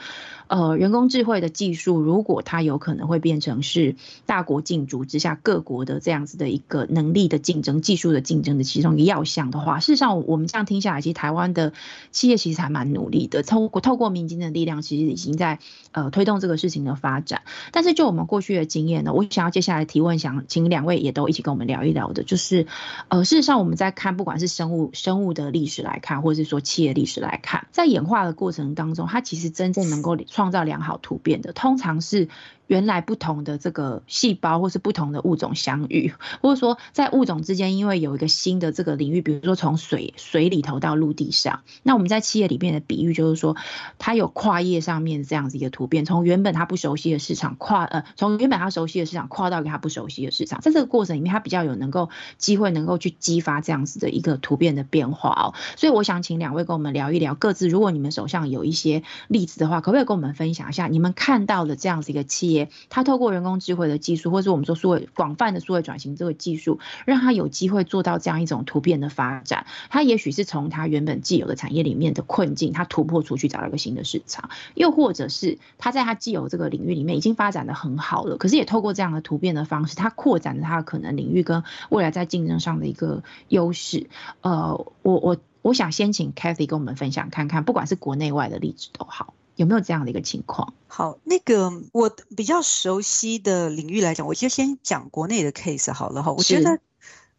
[0.49, 3.95] 呃，人工智慧的技术，如果它有可能会变成是
[4.25, 11.71] 大国竞逐之下各国的这样子的一个能力的竞争、技术的竞争的其中一个要项的话，事实上我们这样听下来，其实台湾的
[12.09, 15.59] 企业其实还蛮努力的，透过透过民间的力量，其实已经在
[15.91, 17.43] 呃推动这个事情的发展。
[17.71, 22.65] 但是就我们过去的经验呢，我想要接下来提问，想请两位也都一起跟我们聊一聊的，就是
[23.09, 32.29] 呃，事实上我们在看，不管是生物生物的历史来看，或者是说企业历史来看，在演化的过程当中，它其实真正能够创造良好突变的，通常是。
[32.69, 43.55] 原来不同的这个细胞，或是不同的物种相遇，或者说在物种之间，因为有一个新的这个领域，比如说从水水里头到陆地上，那我们在企业里面的比喻就是说，
[43.97, 55.53] 它有跨页上面这样子一个突变，从原本它不熟悉的市场跨呃，从原本它熟悉的市场跨到一个它不熟悉的市场，在这个过程里面，它比较有能够机会能够去激发这样子的一个突变的变化哦。
[55.75, 62.58] 所以我想请两位跟我们聊一聊各自，如果你们手上有一些例子的话，可不可以跟我们分享一下你们看到的这样子一个企业？
[62.89, 69.65] 它透过人工智慧的技术，或者我们说数位广泛的数位转型这个技术，让它有机会做到这样一种突变的发展。
[69.89, 84.09] 它也许是从它原本既有的产业里面的困境，它突破出去找了一个新的市场；又或者是它在它既有这个领域里面已经发展的很好了，可是也透过这样的突变的方式，它扩展了它的可能领域跟未来在竞争上的一个优势。
[84.41, 89.33] 呃，我我我想先请 Cathy 跟我们分享看看，不管是国内外的例子都好。
[89.59, 90.73] 有没有这样的一个情况？
[90.87, 96.31] 好，那个我比较熟悉的领域来讲，我就先讲国内的 case 好了哈。
[96.31, 96.79] 我觉得。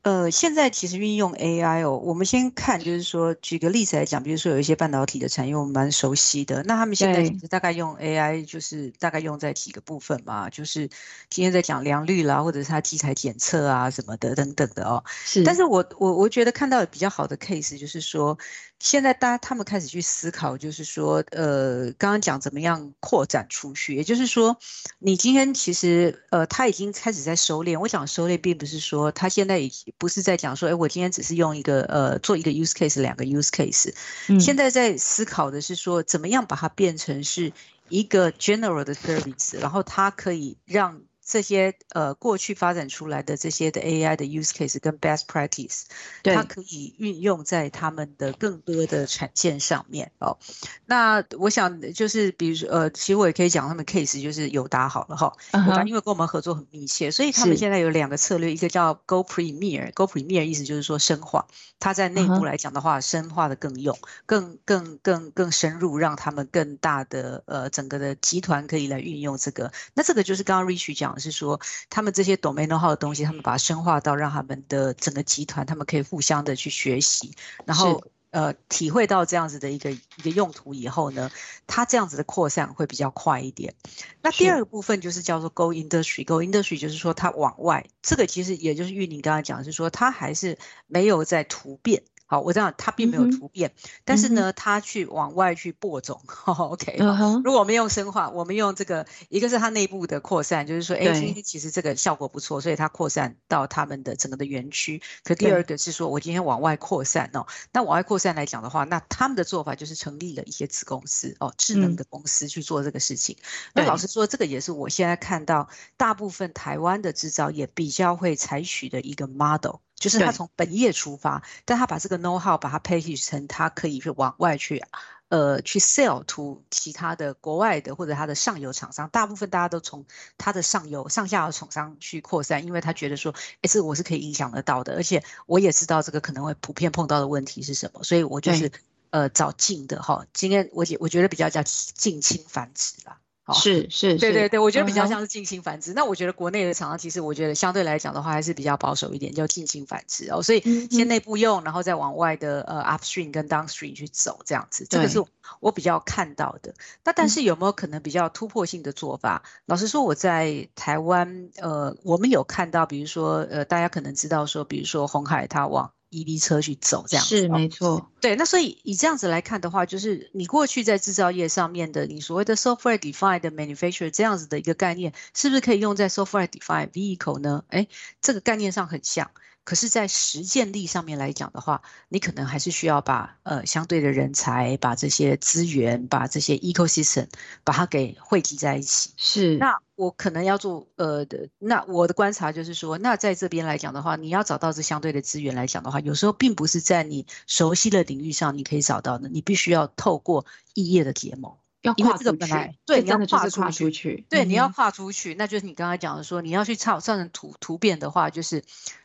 [0.03, 6.63] 呃，现在其实运用 AI 哦，我们先看，就是说，举个例子来讲，比如说有一些半导体的产业，我们蛮熟悉的。
[6.63, 10.89] 那他们现在其实大概用 AI，就是大概用在几个部分嘛，就是
[11.29, 15.05] 今天在讲良率啦，或者是它基材检测啊什么的等等的哦。
[15.07, 15.45] 是。
[15.45, 18.39] 但是我我我觉得看到比较好的 case，就是说，
[18.81, 24.59] 现在大家他们开始去思考，就是说，呃，刚刚讲怎么样扩展出去，也就是说，
[24.99, 27.79] 你今天其实呃，他已经开始在收敛。
[27.79, 29.93] 我讲收敛，并不是说他现在已经。
[29.99, 33.93] 不是在讲说，哎，我今天只是用一个呃做一个 use case，两个 use case。
[34.41, 37.53] 现在在思考的是说，怎么样把它变成是
[37.91, 41.03] 一个 general 的 service，然后它可以让。
[41.31, 45.85] 这些呃过去发展出来的这些的 AI 的 use case 跟 best practice，
[46.25, 50.39] 它可以运用在他们的更多的产线上面哦。
[50.87, 61.47] 那我想就是比如说呃，其实我也可以讲他们 case 就是友达好了哈，友达因为跟我们合作很密切，所以他们现在有两个策略，一个叫 Go Premier，Go Premier 意思就是说深化，
[61.79, 69.71] 它在内部来讲的话，深化的更用，更更更更深入，让他们更大的呃整个的集团可以来运用这个。
[69.95, 71.20] 那这个就是刚刚 Rich 讲。
[71.21, 71.61] 是说，
[71.91, 77.35] 他们这些 domain know how 的东西，他们把它深化到让他们的整个集团，他们可以互相的去学习，
[77.67, 81.31] 然后呃体会到这样子的一个一个用途以后呢，
[81.67, 83.75] 它这样子的扩散会比较快一点。
[84.23, 92.03] 那第二个部分就是叫做 go industry，go industry 就是说它往外，这个其实也就是玉宁刚才讲，是说它还是没有在突变。
[92.31, 93.73] 好，我这样，它并没有突变，
[94.05, 96.23] 但是呢，它去往外去播种。
[96.47, 96.97] OK，
[97.43, 105.03] 如果我们用生化，我们用这个，一个是它内部的扩散，就是说，哎，今天其实这个效果不错，所以它扩散到他们的整个的园区。
[105.25, 113.37] 可第二个是说，我今天往外扩散哦，那往外扩散来讲的话，那他们的做法就是成立了一些子公司哦，智能的公司去做这个事情。
[113.75, 119.81] 那老实说，这个也是我现在看到大部分台湾的制造业比较会采取的一个 model。
[120.01, 124.83] 就是他从本业出发，但他把这个 know how 把它 package 成，他可以去往外去，
[125.29, 129.09] 呃，去 sell to 其他的国外的或者他的上游厂商。
[129.11, 130.07] 大部分大家都从
[130.39, 138.73] 他的上游、上下游厂商去扩散，因为他觉得说，哎，这个我是可以影响得到的，而且我也知道这个可能会普遍碰到的问题是什么，所以我就是
[139.11, 140.27] 呃找近的哈。
[140.33, 143.19] 今天我觉我觉得比较叫近亲繁殖啦。
[143.55, 145.93] 是是，对对对，我觉得比较像是近亲繁殖。
[145.93, 150.43] 那我觉得国内的厂商其实我觉得相对来讲的话还是比较保守一点，叫近亲繁殖哦。
[150.43, 155.25] 所以先内部用，然后再往外的呃 upstream 跟 downstream 去走这样子，这个是
[155.61, 156.75] 我比较看到的。
[157.05, 159.43] 那但是有没有可能比较突破性的做法？
[159.67, 165.93] 老实说，我在台湾呃，我们有看到，比如说呃，大家可能知道说，比如说红海它往。
[166.11, 168.37] EV 车去走这样是没错，对。
[168.37, 177.65] 那所以以这样子来看的话，就是你过去在制造业上面的你所谓的 software defined manufacturer 这样子的一个概念，是不是可以用在 software defined vehicle 呢？
[177.69, 177.87] 哎，
[178.21, 179.31] 这个概念上很像。
[179.63, 187.29] 可是，在实践力上面来讲的话，你可能还是需要把呃相对的人才、把这些资源、把这些 ecosystem
[187.63, 189.11] 把它给汇集在一起。
[189.17, 189.59] 是。
[189.59, 201.53] 那我可能要做呃的，那我的观察就是说，那在这边来讲的话，你要找到这相对的资源来讲的话，有时候并不是在你熟悉的领域上你可以找到的，你必须要透过异业的结盟。
[201.83, 208.63] 要跨出去，对，你要跨出去，对，你要跨出去，那就是你刚才讲的说，你要去创造成突突变的话，就是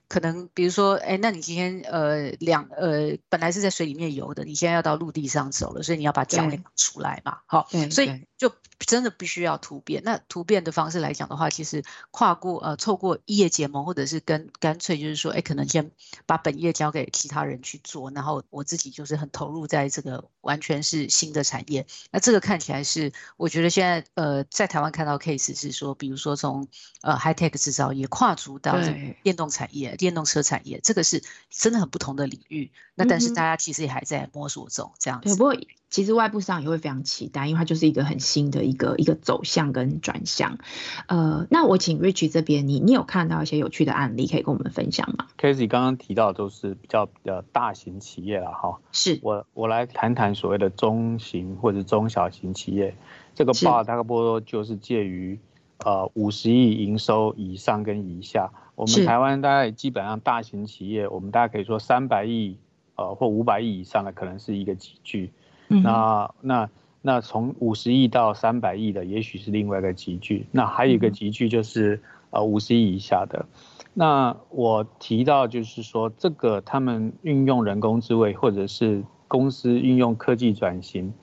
[0.07, 10.03] 可能比如说，哎，那你今天呃两呃本来是在水里面游的，你现在要到陆地上走了，所以你要把脚给拿出来嘛，好，所以就真的必须要突变。
[10.03, 15.91] 那突变的方式来讲的话，其实跨过呃透过业结盟，或者是跟干脆就是说，哎，可能先
[16.25, 21.87] 把本业交给其他人去做，然后我自己就是很投入在这个完全是新的产业。
[22.11, 26.67] 那这个看起来是，我觉得现在呃在台湾看到 case 是说，比如说从
[27.01, 28.77] 呃 high tech 制造业跨足到
[29.23, 29.95] 电动产业。
[30.05, 35.29] 电动车产业这个是真的很不同的领域，那但是大家其实也还在摸索中，这样子。
[35.29, 35.57] 对，不过
[35.89, 40.59] 其实外部上也会非常期待，因为它就是一个很新的一个一个走向跟转向。
[41.07, 49.19] 呃，那我请 Rich 这边，你你有看到一些有趣的案例可以跟我们分享吗？C a s e y 刚刚提到都是比较呃大型企业了哈，是。
[49.23, 52.95] 我我来谈谈所谓的中型或者中小型企业，
[53.33, 55.39] 这个 bar 大概不多就是介于
[55.79, 58.51] 呃五十亿营收以上跟以下。
[58.75, 62.57] 我们台湾大概基本上大型企业，我们大家可以说三百亿，
[62.95, 65.31] 呃或五百亿以上的可能是一个集聚，
[65.69, 66.69] 那那
[67.01, 72.01] 那从五十亿到三百亿的，也许是另外一个集聚，那还有一个集聚就是
[72.31, 73.45] 呃五十亿以下的。
[73.93, 81.13] 那我提到就是说，这个他们运用人工智慧，或者是公司运用科技转型，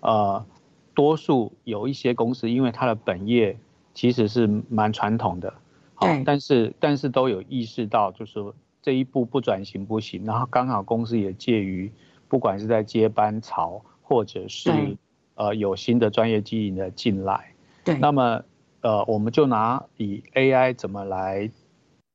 [0.00, 0.46] 呃，
[0.94, 3.58] 多数有一些公司，因为它的本业
[3.96, 5.54] 其实是蛮传统的。
[5.94, 8.38] 好，但是但是都有意识到，就是
[8.82, 10.22] 这一步不转型不行。
[10.26, 11.90] 然后刚好公司也介于，
[12.28, 14.70] 不管是在接班潮，或者是
[15.34, 17.54] 呃有新的专业经营的进来。
[17.82, 17.96] 对。
[17.96, 18.42] 那么
[18.82, 21.50] 呃，我们就拿以 AI 怎么来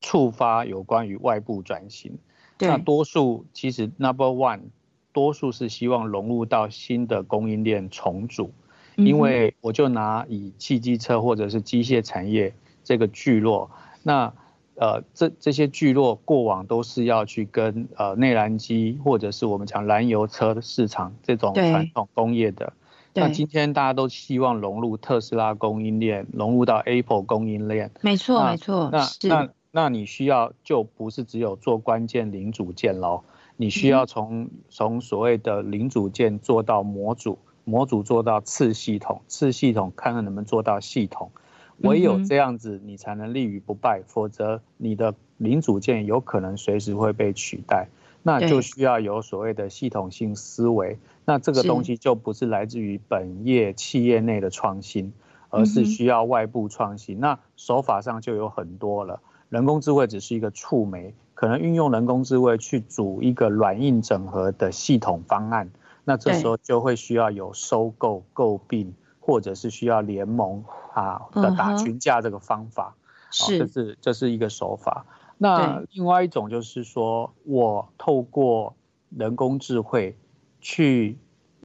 [0.01, 2.19] 触发有关于外部转型。
[2.59, 4.65] 那多数其实 Number One，
[5.11, 8.53] 多数是希望融入到新的供应链重组，
[8.95, 12.53] 因为我就拿以汽机车或者是机械产业。
[12.83, 13.69] 这个聚落，
[14.01, 14.33] 那
[14.73, 22.73] 呃，这这些聚落过往都是要去跟呃内燃机或者是我们讲燃油车的市场这种传统工业的。
[23.13, 27.91] 那今天大家都希望融入特斯拉供应链，融入到 Apple 供应链。
[28.01, 28.89] 没错，没错。
[28.91, 33.21] 那那那你需要就不是只有做关键零组件喽，
[33.57, 37.37] 你需要从从所谓的零组件做到模组，
[37.71, 41.31] 模组做到次系统，次系统看看能不能做到系统。
[41.77, 47.87] 唯有这样子，你才能立于不败，否则你的零组件有可能随时会被取代，
[48.23, 50.99] 那就需要有所谓的系统性思维。
[51.23, 55.13] 那这个东西就不是来自于本业企业内的创新，
[55.49, 57.19] 而是需要外部创新。
[57.21, 65.71] 那手法上就有很多了，人工智慧只是一个触媒，可能运用人工智慧去组一个软硬整合的系统方案，
[66.03, 68.93] 那这时候就会需要有收购、购并。
[69.23, 72.95] 或者是需要联盟啊的打群架这个方法，
[73.29, 75.05] 是，这是这是一个手法。
[75.37, 78.75] 那另外一种就是说，我透过
[79.09, 80.17] 人工智慧
[80.59, 81.19] 去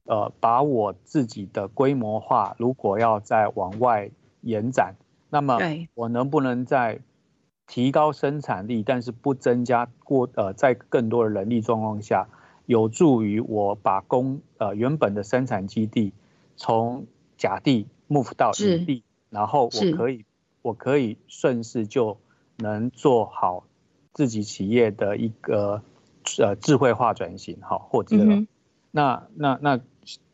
[0.05, 4.11] 呃把我自己的规模化，如果要再往外
[4.41, 4.93] 延展，
[5.31, 5.57] 那么
[5.95, 7.01] 我能不能在
[7.65, 12.27] 提高生产力，但是不增加过呃在更多的人力状况下，
[12.67, 16.13] 有助于我把工呃原本的生产基地
[16.55, 17.07] 从
[17.37, 20.25] 甲地 move 到乙地，然后我可以，
[20.61, 22.17] 我可以顺势就
[22.57, 23.65] 能做好
[24.13, 25.81] 自己企业的一个
[26.39, 28.17] 呃智慧化转型，哈，或者
[28.91, 29.79] 那那那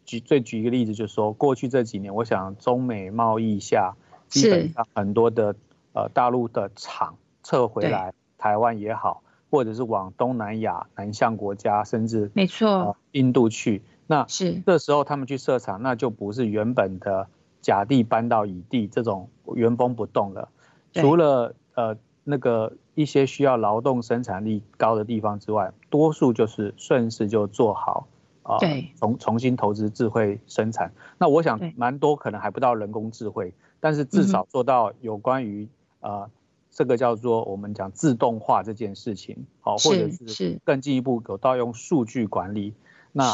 [0.06, 3.96] 举最举一个例子，就是说过去这几年，我想中美贸易下，
[4.28, 5.56] 基本上很多的
[5.94, 9.22] 呃大陆的厂撤回来，台湾也好，
[9.54, 13.84] 或者是往东南亚南向国家，甚至没错，印度去。
[14.08, 17.28] 那是这时候他们去设厂，那就不是原本的
[17.62, 20.50] 甲地搬到乙地这种原封不动了。
[20.92, 28.08] 除了呃那个一些需要劳动生产力高的地方之外，多数就是顺势就做好
[28.42, 28.58] 啊，
[28.98, 30.92] 重重新投资智慧生产。
[31.20, 35.68] 那我想蛮多可能还不到人工智慧，但是至少做到有关于
[36.00, 36.28] 呃
[36.74, 42.74] 这个叫做我们讲自动化这件事情，好，或者是更进一步有到用数据管理，
[43.14, 43.34] 那。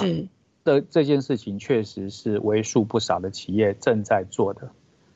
[0.65, 4.67] 这这件事情确实是为数不少的企业正在做的，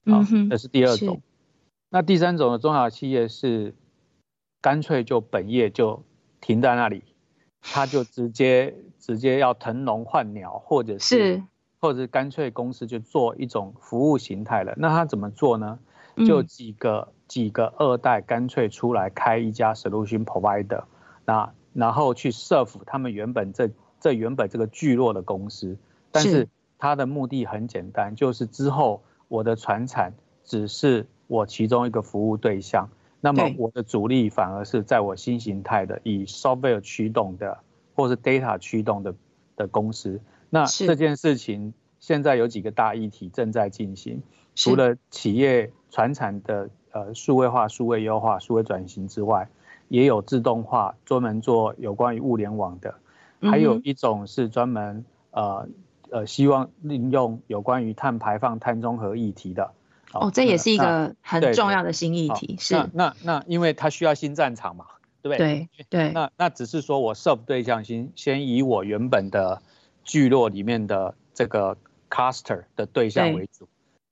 [0.05, 1.21] 好，这是第二种。
[1.89, 3.75] 那第三种的中小企业是
[4.61, 6.01] 干脆就本业就
[6.41, 7.03] 停在那里，
[7.61, 11.43] 他就直接直接要腾笼换鸟，或者是
[11.79, 14.73] 或者是干脆公司就做一种服务形态了。
[14.77, 15.77] 那他怎么做呢？
[16.25, 20.83] 就几个几个二代干脆出来开一家 solution provider，
[21.25, 23.69] 那然后去 serve 他们原本这。
[24.03, 25.77] 这原本这个聚落的公司，
[26.11, 30.11] 但是他的目的很简单，就是之后我的船产
[30.43, 32.89] 只是我其中一个服务对象，
[33.21, 37.59] 那么我的主力反而是在我新形态的以 software 驱动的，
[37.95, 39.15] 或是 data 驱动的
[39.55, 40.19] 的公司。
[40.49, 44.21] 那这件事情现在有几个大议题正在进行，
[44.53, 49.49] 除了企业传产的呃数位化、数位优化、数位转型之外，
[49.89, 52.95] 也有自动化专门做有关于物联网的，
[53.41, 55.67] 还有一种是专门呃
[56.09, 59.71] 呃希望利用有关于碳排放、碳中和议题的。
[60.13, 62.55] 哦，这也是一个很重要的新议题。
[62.59, 64.85] 是那那因为它需要新战场嘛，
[65.23, 65.67] 对不对？
[65.75, 66.11] 对对。
[66.11, 69.63] 那那只是说我 serve 对象先先以我原本的
[70.03, 71.75] 聚落里面的这个
[72.11, 73.67] cluster 的对象为主，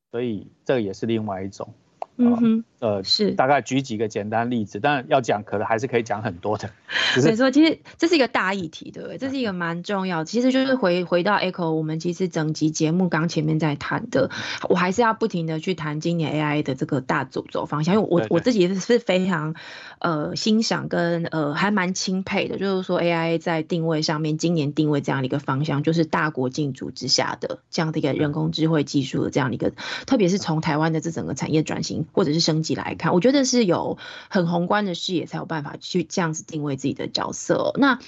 [0.10, 1.72] 所以这个也是另外一种。
[2.18, 6.72] 嗯哼，呃，是大概举几个简单例子，但要讲可能还是可以讲很多的。
[7.22, 9.20] 所以说，其实这是一个大议题，对不对？
[9.20, 10.24] 这是一个蛮重要。
[10.24, 14.32] 其实就是回回到 Echo，我们其实整集节目刚前面在谈的，
[14.68, 19.54] 我还是要不停的去谈今年 AI 的这个大主轴方向，因为我我自己是非常
[20.00, 29.72] 呃欣赏跟呃还蛮钦佩的，就是说 AI 在定位上面，今年定位这样的一个方向，就是大国竞逐之下的这样的一个人工智慧技术的这样的一个，
[30.08, 31.92] 特别是从台湾的这整个产业转型。
[32.14, 33.98] 或者是升级来看，我觉得是有
[34.30, 37.74] 很宏观的视野才有办法去这样子定位自己的角色。
[37.78, 38.00] 那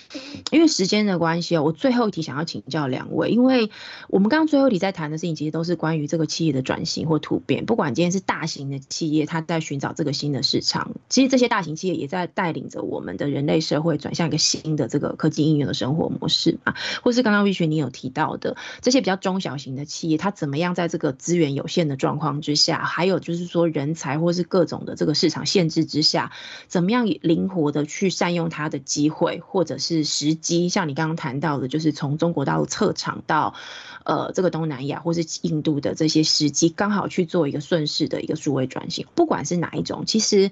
[0.51, 3.71] 因为时间的关系哦，我最后一题想要请教两位，因为
[4.09, 7.65] 我们刚刚最后一题在谈的事情，其实都是关于这个企业的转型或突变。
[7.65, 16.75] 不管今天是大型的企业，它在寻找这个新的市场，其实这些大型企业也在带领着我们的人类社会转向一个新的这个科技应用的生活模式嘛。
[17.01, 23.93] 或是刚刚 Rich 你有提到的这些比较中小型的企业，它怎么样在这个资源有限的状况之下，还有就是说人。
[23.93, 26.31] 才或是各种的这个市场限制之下，
[26.67, 30.69] 怎么样灵活的去善用它的机会或者是时机？
[30.69, 33.55] 像你刚刚谈到的，就是从中国大陆撤厂到
[34.05, 39.07] 呃这个东南亚或是印度的这些时机，刚好去做一个顺势的一个数位转型。
[39.15, 40.51] 不管是哪一种，其实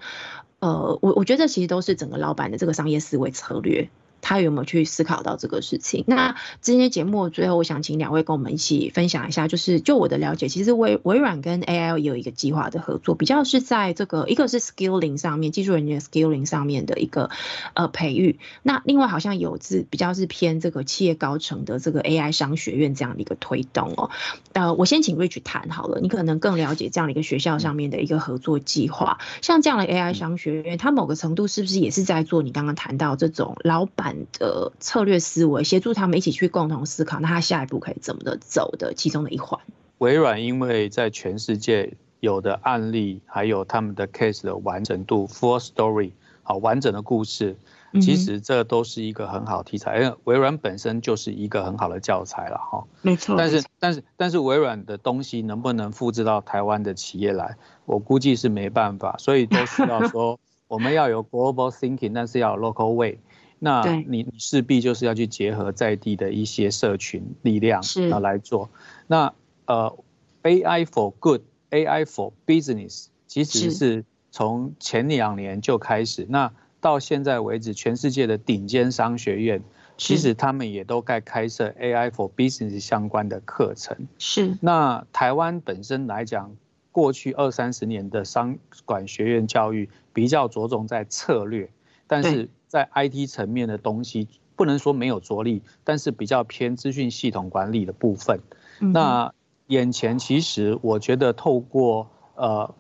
[0.58, 3.88] 呃我我觉得其实都是整个老板的这个商业思维策略。
[4.22, 6.04] 他有没有去思考到这个事情？
[6.08, 17.30] 那今天节目最后，我想请两位跟我们一起分享一下，就是就我的了解，其实微微软跟 AI 也有一个计划的合作，比较是在这个一个是 skilling 上面，技术人员 skilling 上面的一个
[17.74, 18.40] 呃培育。
[18.62, 24.12] 那另外好像有是比较是偏这个企业高层的这个 AI 商学院这样的一个推动哦。
[24.54, 29.20] 呃，我先请 Rich 谈好了，你可能更了解这样的一个学校上面的一个合作计划。
[29.42, 34.11] 像这样的 AI 商学院，它某个程度是不是也是在做你刚刚谈到这种老板？
[34.32, 39.60] 的策略思维，协助他们一起去共同思考，那他下一步可以怎么的走的其中的一环。
[39.98, 46.12] 微软因为在全世界有的案例，还有他们的 case 的完整度，full story，
[46.44, 47.56] 好完整的故事，
[48.02, 52.84] 其实这都是一个很好题材，因为微软本身就是一个很好的教材了哈。
[53.02, 53.36] 没错。
[53.38, 63.20] 但是但是但是微软的东西能不能复制到台湾的企业来，我估计是没办法，所以都需要说 我们要有 global thinking，但是要 local way。
[63.64, 67.80] 那你你势必就是要去结合在地的一些社群力量
[68.12, 68.68] 啊来做。
[69.06, 69.32] 那
[69.68, 69.96] 呃
[70.42, 76.26] ，AI for good，AI for business，其实是从前两年就开始。
[76.28, 79.62] 那到现在为止，全世界的顶尖商学院，
[79.96, 83.96] 其实他们也都在开设 AI for business 相关的课程。
[84.18, 84.58] 是。
[84.60, 86.52] 那台湾本身来讲，
[86.92, 91.70] 过去二三十年的商管学院教育比较着重在策略，
[92.08, 92.50] 但是。
[92.72, 98.40] 在 IT 层面的东西不能说没有着力，但是比较偏资讯系统管理的部分。
[98.80, 99.34] 那
[99.68, 102.74] 眼前其实我觉得透过呃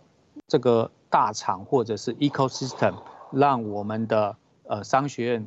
[0.47, 2.93] 这个大厂或者是 ecosystem，
[3.33, 5.45] 让我们的呃商学院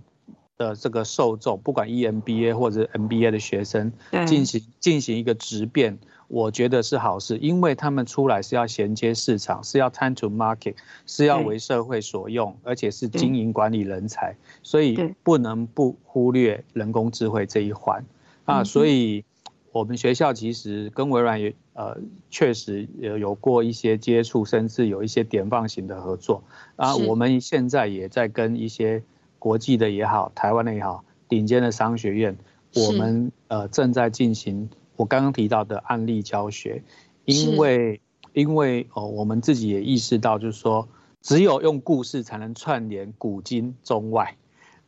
[0.59, 3.91] 的这个受众，不管 EMBA 或者 MBA 的学生，
[4.27, 5.99] 进行进行一个质变。
[6.29, 10.75] 我觉得是好事，因为他们出来是要衔接市场，是要 time to market，
[11.07, 18.05] 是要为社会所用，而且是经营管理人才，所以不能不忽略人工智慧这一环
[18.47, 18.65] 啊。
[18.65, 19.25] 所以，
[19.71, 21.99] 我们学校其实跟微软也呃
[22.31, 26.43] 确实有有过一些接触，甚至有一些典范型的合作
[26.77, 26.97] 啊。
[26.97, 29.03] 我们现在也在跟一些
[29.39, 32.37] 国际的也好，台湾的也好，顶尖的商学院，
[32.75, 34.71] 我们呃正在进行。
[34.97, 36.83] 我刚刚提到的案例教学，
[37.25, 38.01] 因为
[38.33, 40.89] 因为哦，我们自己也意识到，就是说，
[41.21, 44.37] 只有用故事才能串联古今中外。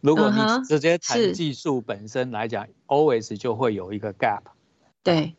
[0.00, 4.42] 如果你直接谈技术本身来讲，always 就会有一个 gap。
[5.02, 5.34] 对。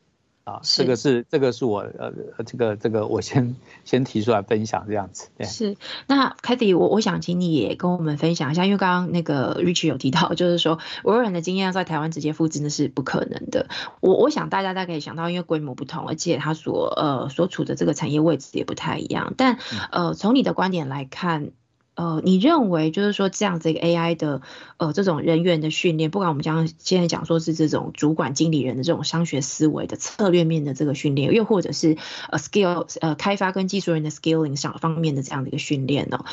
[0.48, 2.14] 啊，这个是这个是我呃
[2.46, 5.28] 这个这个我先先提出来分享这样子。
[5.44, 5.76] 是，
[6.08, 13.68] 那 h y 我我想请你也跟我们分享一下，因为刚刚那个 Rich 有提到，就是说微软的经验要在台湾直接复制那是不可能的。
[14.00, 19.34] 我我想大家大概可以想到，因为规模不同，而且它所呃所处的这个产业位置也不太一样。
[19.36, 19.60] 但
[19.92, 21.52] 呃从你的观点来看。
[21.98, 24.42] 呃，你认为就是说这样子一个 AI 的
[24.78, 31.98] 呃这种人员的训练，不管我们将现在讲说是这种主管经理人的这种商学思维的策略面的这个训练，又或者是
[32.30, 36.24] 呃 skill 呃开发跟技术人的 skilling 上方面的这样的一个训练呢？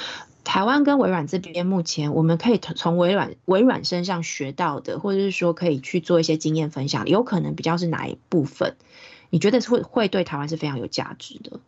[0.44, 8.76] 台湾跟微软这边目前我们可以从微软微软身上学到的，或者是说可以去做一些经验分享，有可能比较是哪一部分？
[9.30, 11.58] 你觉得会会对台湾是非常有价值的？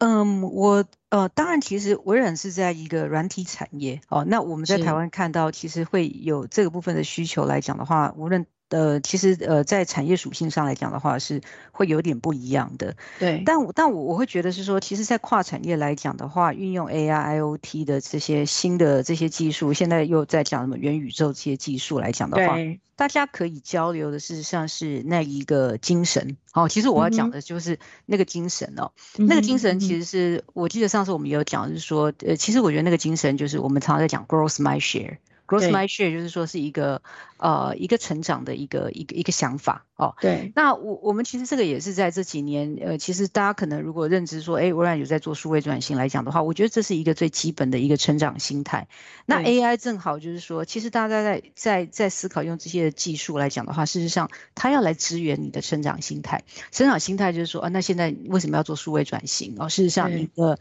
[0.00, 4.24] 嗯，我呃，当然，其实微软是在一个软体产业哦。
[4.26, 12.96] 那我们在台湾看到，其实会有这个部分的需求来讲的话，无论呃，其实呃，在产业属性上来讲的话，是会有点不一样的。
[13.18, 22.56] 对，但但我我会觉得是说，其实，在跨产业来讲的话，运用 AI、IOT 的这些新的这些技术，现在又在讲什么元宇宙这些技术来讲的话。
[22.96, 26.36] 大家可以交流的，事实上是那一个精神。
[26.52, 28.92] 好，其实我要讲的就是那个精神哦。
[29.16, 35.16] 那个精神其实是我记得上次我们有讲，是说，呃，其实我觉得那个精神就是我们常常在讲 growth my share。
[35.50, 37.02] Growth my share 就是说是一个
[37.38, 40.16] 呃一个成长的一个一个一个想法哦。
[40.20, 40.50] 对。
[40.56, 48.88] 那我我们其实这个也是在这几年，呃，其实大家可能如果认知说，哎，微软有在做数位转型来讲的话，我觉得这是一个最基本的一个成长心态。
[49.26, 56.42] 那 AI 正好就是说，其实大家在在在思考用这些技术来讲的话，事实上它要来支援你的成长心态。
[56.72, 59.56] 成长心态就是说，啊，那现在为什么要做数位转型？
[59.58, 60.58] 哦，事实上你的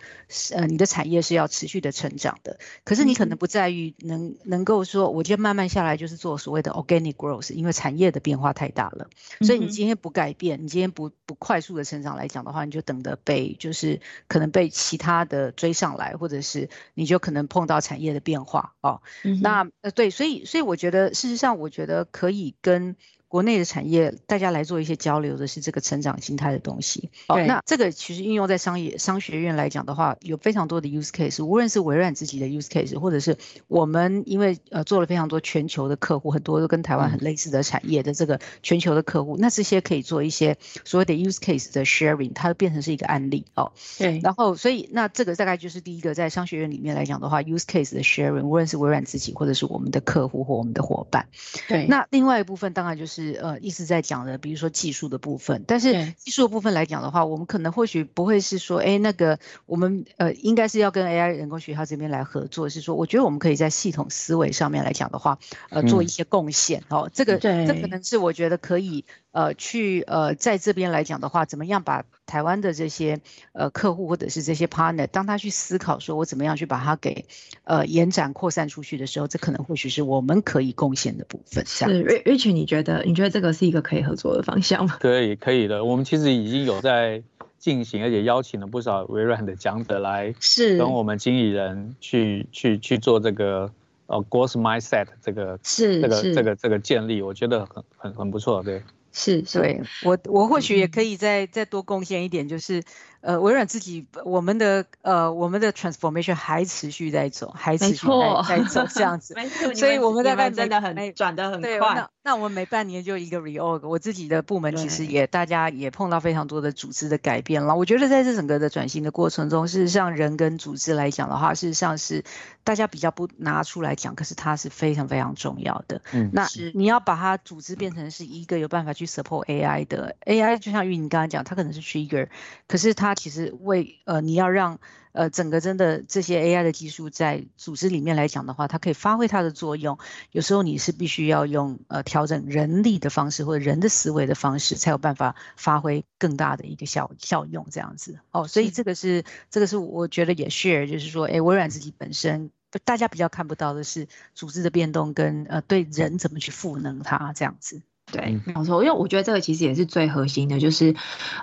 [0.52, 4.80] 呃你的产业是要持续的成长的，可是你可能不在于能能够。
[4.90, 9.08] 说，我今天慢慢下来就是做所谓的 organic growth，因为产业的变化太大了，
[9.42, 19.02] 所以你今天不改变，你今天不不快速的成长来讲的话，你就等着被就是可能被其他的追上来，或者是你就可能碰到产业的变化哦。
[19.42, 22.96] 那呃对，所以所以我觉得事实上，我觉得可以跟。
[23.30, 27.12] 国内的产业，大家来做一些交流的是这个成长心态的东西。
[27.28, 43.72] 哦，那这个其实应用在商业商学院来讲的话，有非常多的 use case，无论是微软自己的 use case，或者是我们因为呃做了非常多全球的客户，很多都跟台湾很类似的产业的这个全球的客户，那这些可以做一些所谓的 use case 的 sharing，它变成是一个案例哦。
[44.00, 44.20] 对。
[44.24, 51.28] 然后，所以那这个大概就是第一个在商学院里面来讲的话，use case 的 sharing，无论是微软自己或者是我们的客户或我们的伙伴。
[51.68, 51.86] 对。
[51.86, 53.19] 那另外一部分当然就是。
[53.20, 65.38] 是呃，一直在讲的，比如说技术的部分，但是技术的部分来讲的话，我们可能或许不会是说，哎，那个我们呃，应该是要跟 AI 人工学校这边来合作，是说，我觉得我们可以在系统思维上面来讲的话，
[65.70, 67.50] 呃，做一些贡献哦，这个这
[67.82, 69.04] 可能是我觉得可以。
[69.32, 73.22] 呃，去呃，在这边来讲的话，怎么样把台湾的这些
[73.54, 77.26] 呃客户或者是这些 partner，当他去思考说我怎么样去把它给
[77.64, 81.64] 呃延展扩散出去的时候，这可能或许是我们可以贡献的部分。
[81.68, 84.96] 是，Rich，你觉得你觉得这个是一个可以合作的方向吗？
[85.02, 85.84] 可以，可以的。
[85.84, 87.24] 我们其实已经有在
[87.58, 93.72] 进行，而且邀请了不少微软的讲者来，是跟我们经理人去去去做这个
[94.06, 98.84] 呃 growth mindset 这个是这个这个这个建立，我觉得很很很不错，对。
[99.12, 102.84] 是，所以我，我或许也可以再再多贡献一点，就是。
[103.22, 108.08] 呃，微软自己，我们的呃，我们的 transformation 还持续在走，还持续
[108.48, 109.36] 在走这样子，
[109.76, 111.96] 所以我们大概真的很转的很快。
[111.96, 117.76] 那那我们每半年就一个 reorg，我自己的部门其实也大家也碰到非常多的组织的改变了。
[117.76, 122.24] 我觉得在这整个的转型的过程中，事实上人跟组织来讲的话，事实上是
[122.64, 126.02] 大家比较不拿出来讲，可是它是非常非常重要的。
[126.14, 132.30] 嗯，那你要把它组织变成是一个有办法去 support AI 的 AI，就像玉你刚刚讲，它可能是 trigger，
[132.66, 133.10] 可是它。
[133.10, 134.80] 它其实为呃，你要让
[135.14, 139.98] 呃整个真的这些 AI 的技术在组织里面来讲的话，它可以发挥它的作用。
[140.32, 148.20] 有时候你是必须要用呃调整人力的方式或者人的思维的方式，才有办法发挥更大的一个效效用这样子。
[148.30, 152.52] 哦，所以这个是这个是我觉得也 share，就是说，哎，微软自己本身
[152.86, 157.82] 大家比较看不到的是组织的变动跟呃对人怎么去赋能它这样子。
[158.12, 160.96] 对，没有错，因为我觉得这个其实也是最核心的，就是，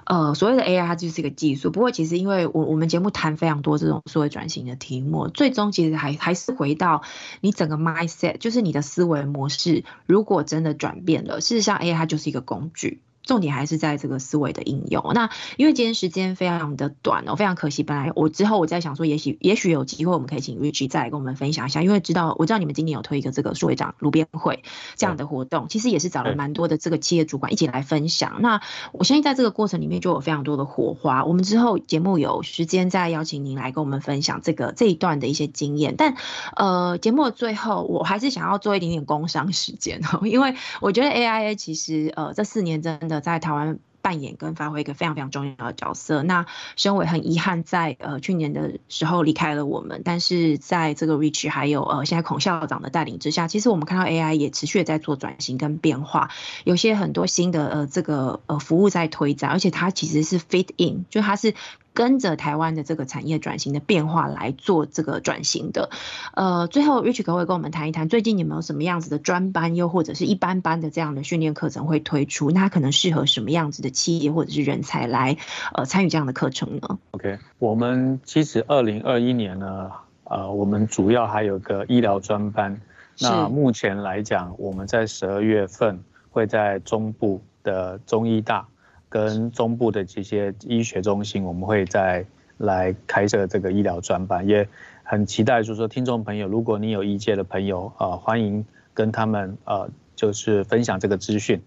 [0.04, 1.70] 呃，所谓的 AI 它就是一个技术。
[1.70, 7.02] 不过其实因为我我们节目谈非常多这种所谓转型的题目，最终其实还还是回到
[7.40, 13.00] 你整个 mindset，就是你的思维模式，如果真的转变了，事实上 AI 它就是一个工具。
[13.26, 15.12] 重点还是在这个思维的应用。
[15.12, 17.82] 那因为今天时间非常的短哦，非常可惜。
[17.82, 24.62] 本来我之后我在想说，也许也许有机会我们可以请 Rich 再来跟我们分享一下，因为知道我知道你们今年有推一个这个数位长路边会
[24.94, 28.40] 这样的活动，其实也是找了蛮多的这个企业主管一起来分享。
[28.40, 28.62] 那
[28.92, 31.24] 我相信在这个过程里面就有非常多的火花。
[31.24, 35.94] 我们之后节目有时间再邀请您来跟我们分享这个这一段的一些经验。
[35.96, 36.14] 但
[36.54, 43.78] 呃，节目的最后我还是想要做一点点工商时间哦，因为我觉得 AIA 其实呃这四年真的在台湾。
[44.02, 46.22] 扮演跟发挥一个非常非常重要的角色。
[46.22, 46.46] 那
[46.76, 56.30] 身为很遗憾在呃去年的时候离开了我们，但是在这个 Rich 还有呃现在孔校长的带领之下，其实我们看到 AI 也持续在做转型跟变化，
[56.62, 61.54] 有些很多新的呃这个呃服务在推展，而且它其实是 fit in，就它是。
[61.96, 65.88] 跟着台湾的这个产业转型的变化来做这个转型的，
[66.34, 72.50] 呃，最后 Rich 可不可以跟我们谈一谈，最近有没有什么样子的专班，又或者是一般班的这样的训练课程会推出？
[72.50, 75.38] 那可能适合什么样子的企业或者是人才来
[75.72, 79.90] 呃参与这样的课程呢？OK，我们其实二零二一年呢，
[80.24, 82.78] 呃，我们主要还有个医疗专班。
[83.18, 88.68] 那目前来讲，我们在十二月份会在中部的中医大。
[89.08, 92.26] 跟中部的这些医学中心，我们会再
[92.58, 94.68] 来开设这个医疗专班，也
[95.04, 101.62] 很期待，就是说听众朋友，如果你有医界的朋友，呃，欢迎跟他们呃，就是分享这个资讯。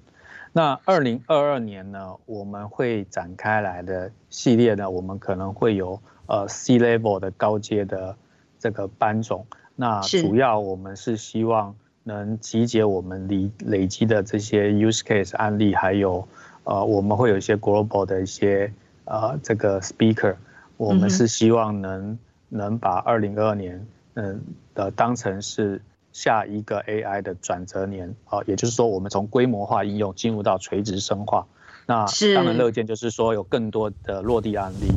[0.52, 8.18] 那二零二二年呢，我们会展开来的系列呢，我们可能会有呃 C level 的高阶的
[8.60, 16.28] 这个班种，那主要我们是希望能集结我们累累积的这些 use case 案例，还有。
[16.70, 18.72] 呃，我们会有一些 global 的一些
[19.06, 20.36] 呃这个 speaker，
[20.78, 24.40] 我们是希望能能把二零二二年嗯
[24.76, 25.82] 的当成是
[26.14, 28.14] 下一个 AI 的转折年。
[28.26, 31.48] 啊，也就是说我们从规模化应用进入到垂直深化，
[31.88, 32.06] 那
[32.36, 34.94] 当然乐见就是说有更多的落地案例。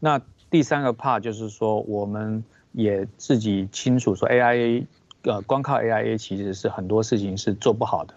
[0.00, 0.20] 那
[0.50, 2.42] 第三个 part 就是说我们
[2.72, 4.84] 也自己清楚说 AI
[5.22, 8.14] 呃光靠 AIA 其实是很多事情是做不好的。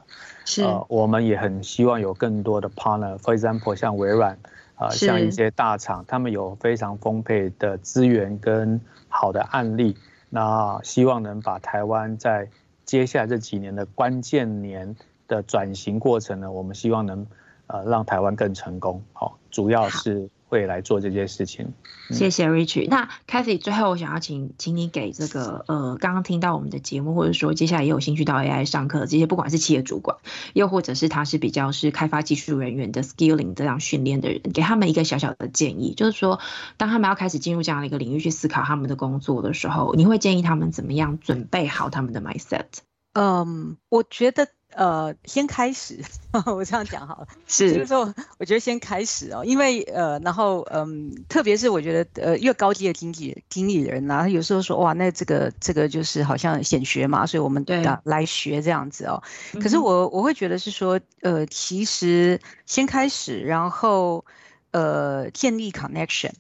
[0.63, 4.37] 呃，我们也很希望有更多的 partner，for example，像微软，
[4.75, 8.79] 啊，像一些大厂，他们有非常丰沛的资源跟
[9.09, 9.97] 好的案例，
[10.29, 12.49] 那希望能把台湾在
[12.85, 14.95] 接下来这几年的关键年
[15.27, 17.25] 的转型过程呢，我们希望能
[17.65, 20.29] 呃让台湾更成功，好，主要是。
[20.47, 21.73] 会来做这件事情，
[22.11, 22.87] 谢谢 Rich。
[22.87, 30.17] 那 Kathy 最后我想要请，请你给这个呃，刚刚听到我们的节目，或者说接下来也有兴趣到 AI 上课这些，不管是企业主管，
[30.53, 36.39] 又或者是他是比较是开发技术人员的 skilling 这样训练的人，给他们一个小小的建议，就是说，
[36.77, 42.65] 当他们要开始进入这样的一个领域去思考他们的工作的时候，你会建议他们怎么样准备好他们的 mindset？
[43.13, 44.47] 嗯，我觉得。
[44.75, 45.97] 呃，先开始，
[46.45, 47.27] 我这样讲好了。
[47.47, 59.23] 是，就是说，我觉得先开始哦，因为呃，然后嗯，特别是我觉得呃，越高级的经纪经理人呐，他有时候说哇，那这个这个就是好像显学嘛，所以我们对来学这样子哦。
[59.61, 64.25] 可是我我会觉得是说，呃，其实先开始，然后
[64.71, 66.31] 呃，建立 connection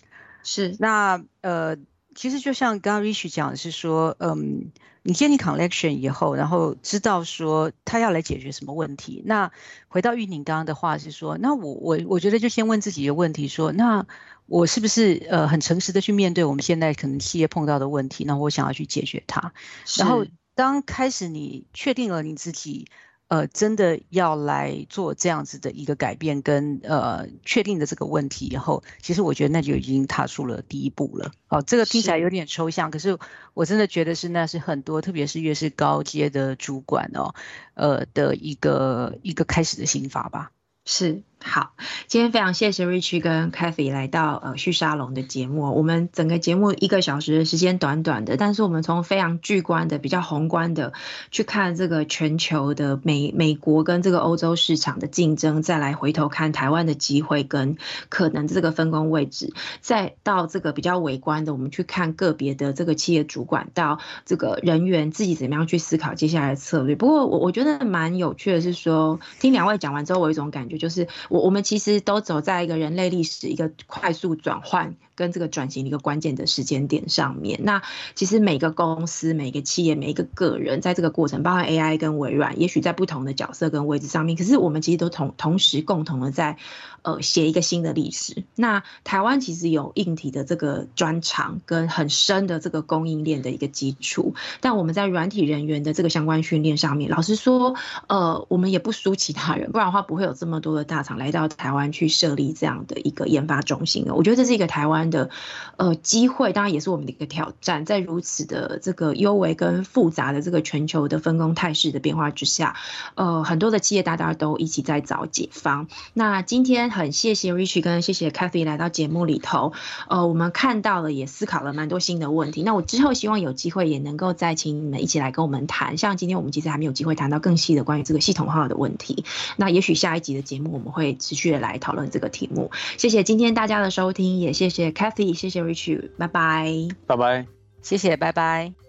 [0.43, 0.75] 是。
[0.77, 1.77] 那呃，
[2.13, 4.71] 其实就像刚刚 Rich 讲的是说，嗯。
[5.07, 9.21] 你建立 connection 以后，然后知道说他要来解决什么问题。
[9.23, 9.51] 那
[9.87, 14.07] 回到玉宁刚刚的话是说，那我我我觉得就先问自己一个问题：说那
[14.47, 18.25] 我是不是呃很诚实的去面对我们现在可能企业碰到的问题？
[18.25, 19.53] 那我想要去解决它。
[19.99, 20.25] 然后
[20.55, 22.87] 当开始你确定了你自己。
[23.27, 31.31] 呃，真的要来做这样子的一个改变跟呃确定的这个问题以后，其实我觉得那就已经踏出了第一步了。
[31.49, 33.17] 哦，这个听起来有点抽象，可是
[33.55, 37.33] 我真的觉得是那是很多，特别是越是高阶的主管哦，
[37.73, 40.51] 呃的一个一个开始的心法吧。
[40.85, 41.23] 是。
[41.41, 41.73] 好，
[42.07, 45.75] 今天非常谢谢 Rich 跟 Kathy 来到呃旭沙龙的节目。
[45.75, 50.93] 我们整个节目一个小时的时间短短的，但是我们从非常巨观的、比较宏观的
[51.29, 57.77] 去看这个全球的美美国跟这个欧洲市场的竞争，再来回头看台湾的机会跟
[58.09, 66.95] 可能这个分工位置，再到这个比较微观的，我们去看个别的这个企业主管到这个人员自己怎么样去思考接下来的策略。
[66.95, 71.07] 不过我我觉得蛮有趣的是说，听两位讲完之后，我有一种感觉就是。
[71.29, 74.95] 我我们其实都走在一个人类历史一个快速转换。
[75.17, 77.81] 跟这个转型的一个关键的时间点上面，那
[78.15, 86.57] 其实每个公司、每个企业、每一个个人，在这个过程，包括 AI 跟微软，也许在不同的角色跟位置上面，可是我们其实都同同时共同的在
[87.01, 88.43] 呃写一个新的历史。
[88.55, 97.75] 那台湾其实有硬体的这个专长跟很深的这个供应链的一个基础，但我们在软体人员的这个相关训练上面，老实说，
[98.07, 104.07] 呃，我们也不输其他人，不然的话不会有这么多的大厂来到台湾去设立这样的一个研发中心。
[104.09, 104.95] 我觉得这是一个台湾。
[105.05, 105.29] 的
[105.77, 107.85] 呃机会，当然也是我们的一个挑战。
[107.85, 112.75] 在如此的这个优微跟复杂的这个全球的分工态势的变化之下，
[113.13, 115.87] 呃，很多的企业大家都一起在找解方。
[116.13, 119.73] 那今天很谢谢 Rich 跟谢谢 Kathy 来到节目里头，
[120.07, 122.63] 呃，我们看到了也思考了蛮多新的问题。
[122.63, 125.97] 那我之后希望有机会也能够再请你们一起来跟我们谈。
[125.97, 129.23] 像今天我们其实还没有机会谈到更细的关于这个系统化的问题。
[129.55, 131.04] 那也许下一集的节目我们会。
[131.05, 132.71] 会持续的来讨论这个题目。
[132.97, 136.71] 谢谢今天大家的收听，也谢谢 Kathy，谢谢 Rich，拜拜，
[137.05, 137.45] 拜拜，
[137.81, 138.84] 谢谢，拜拜。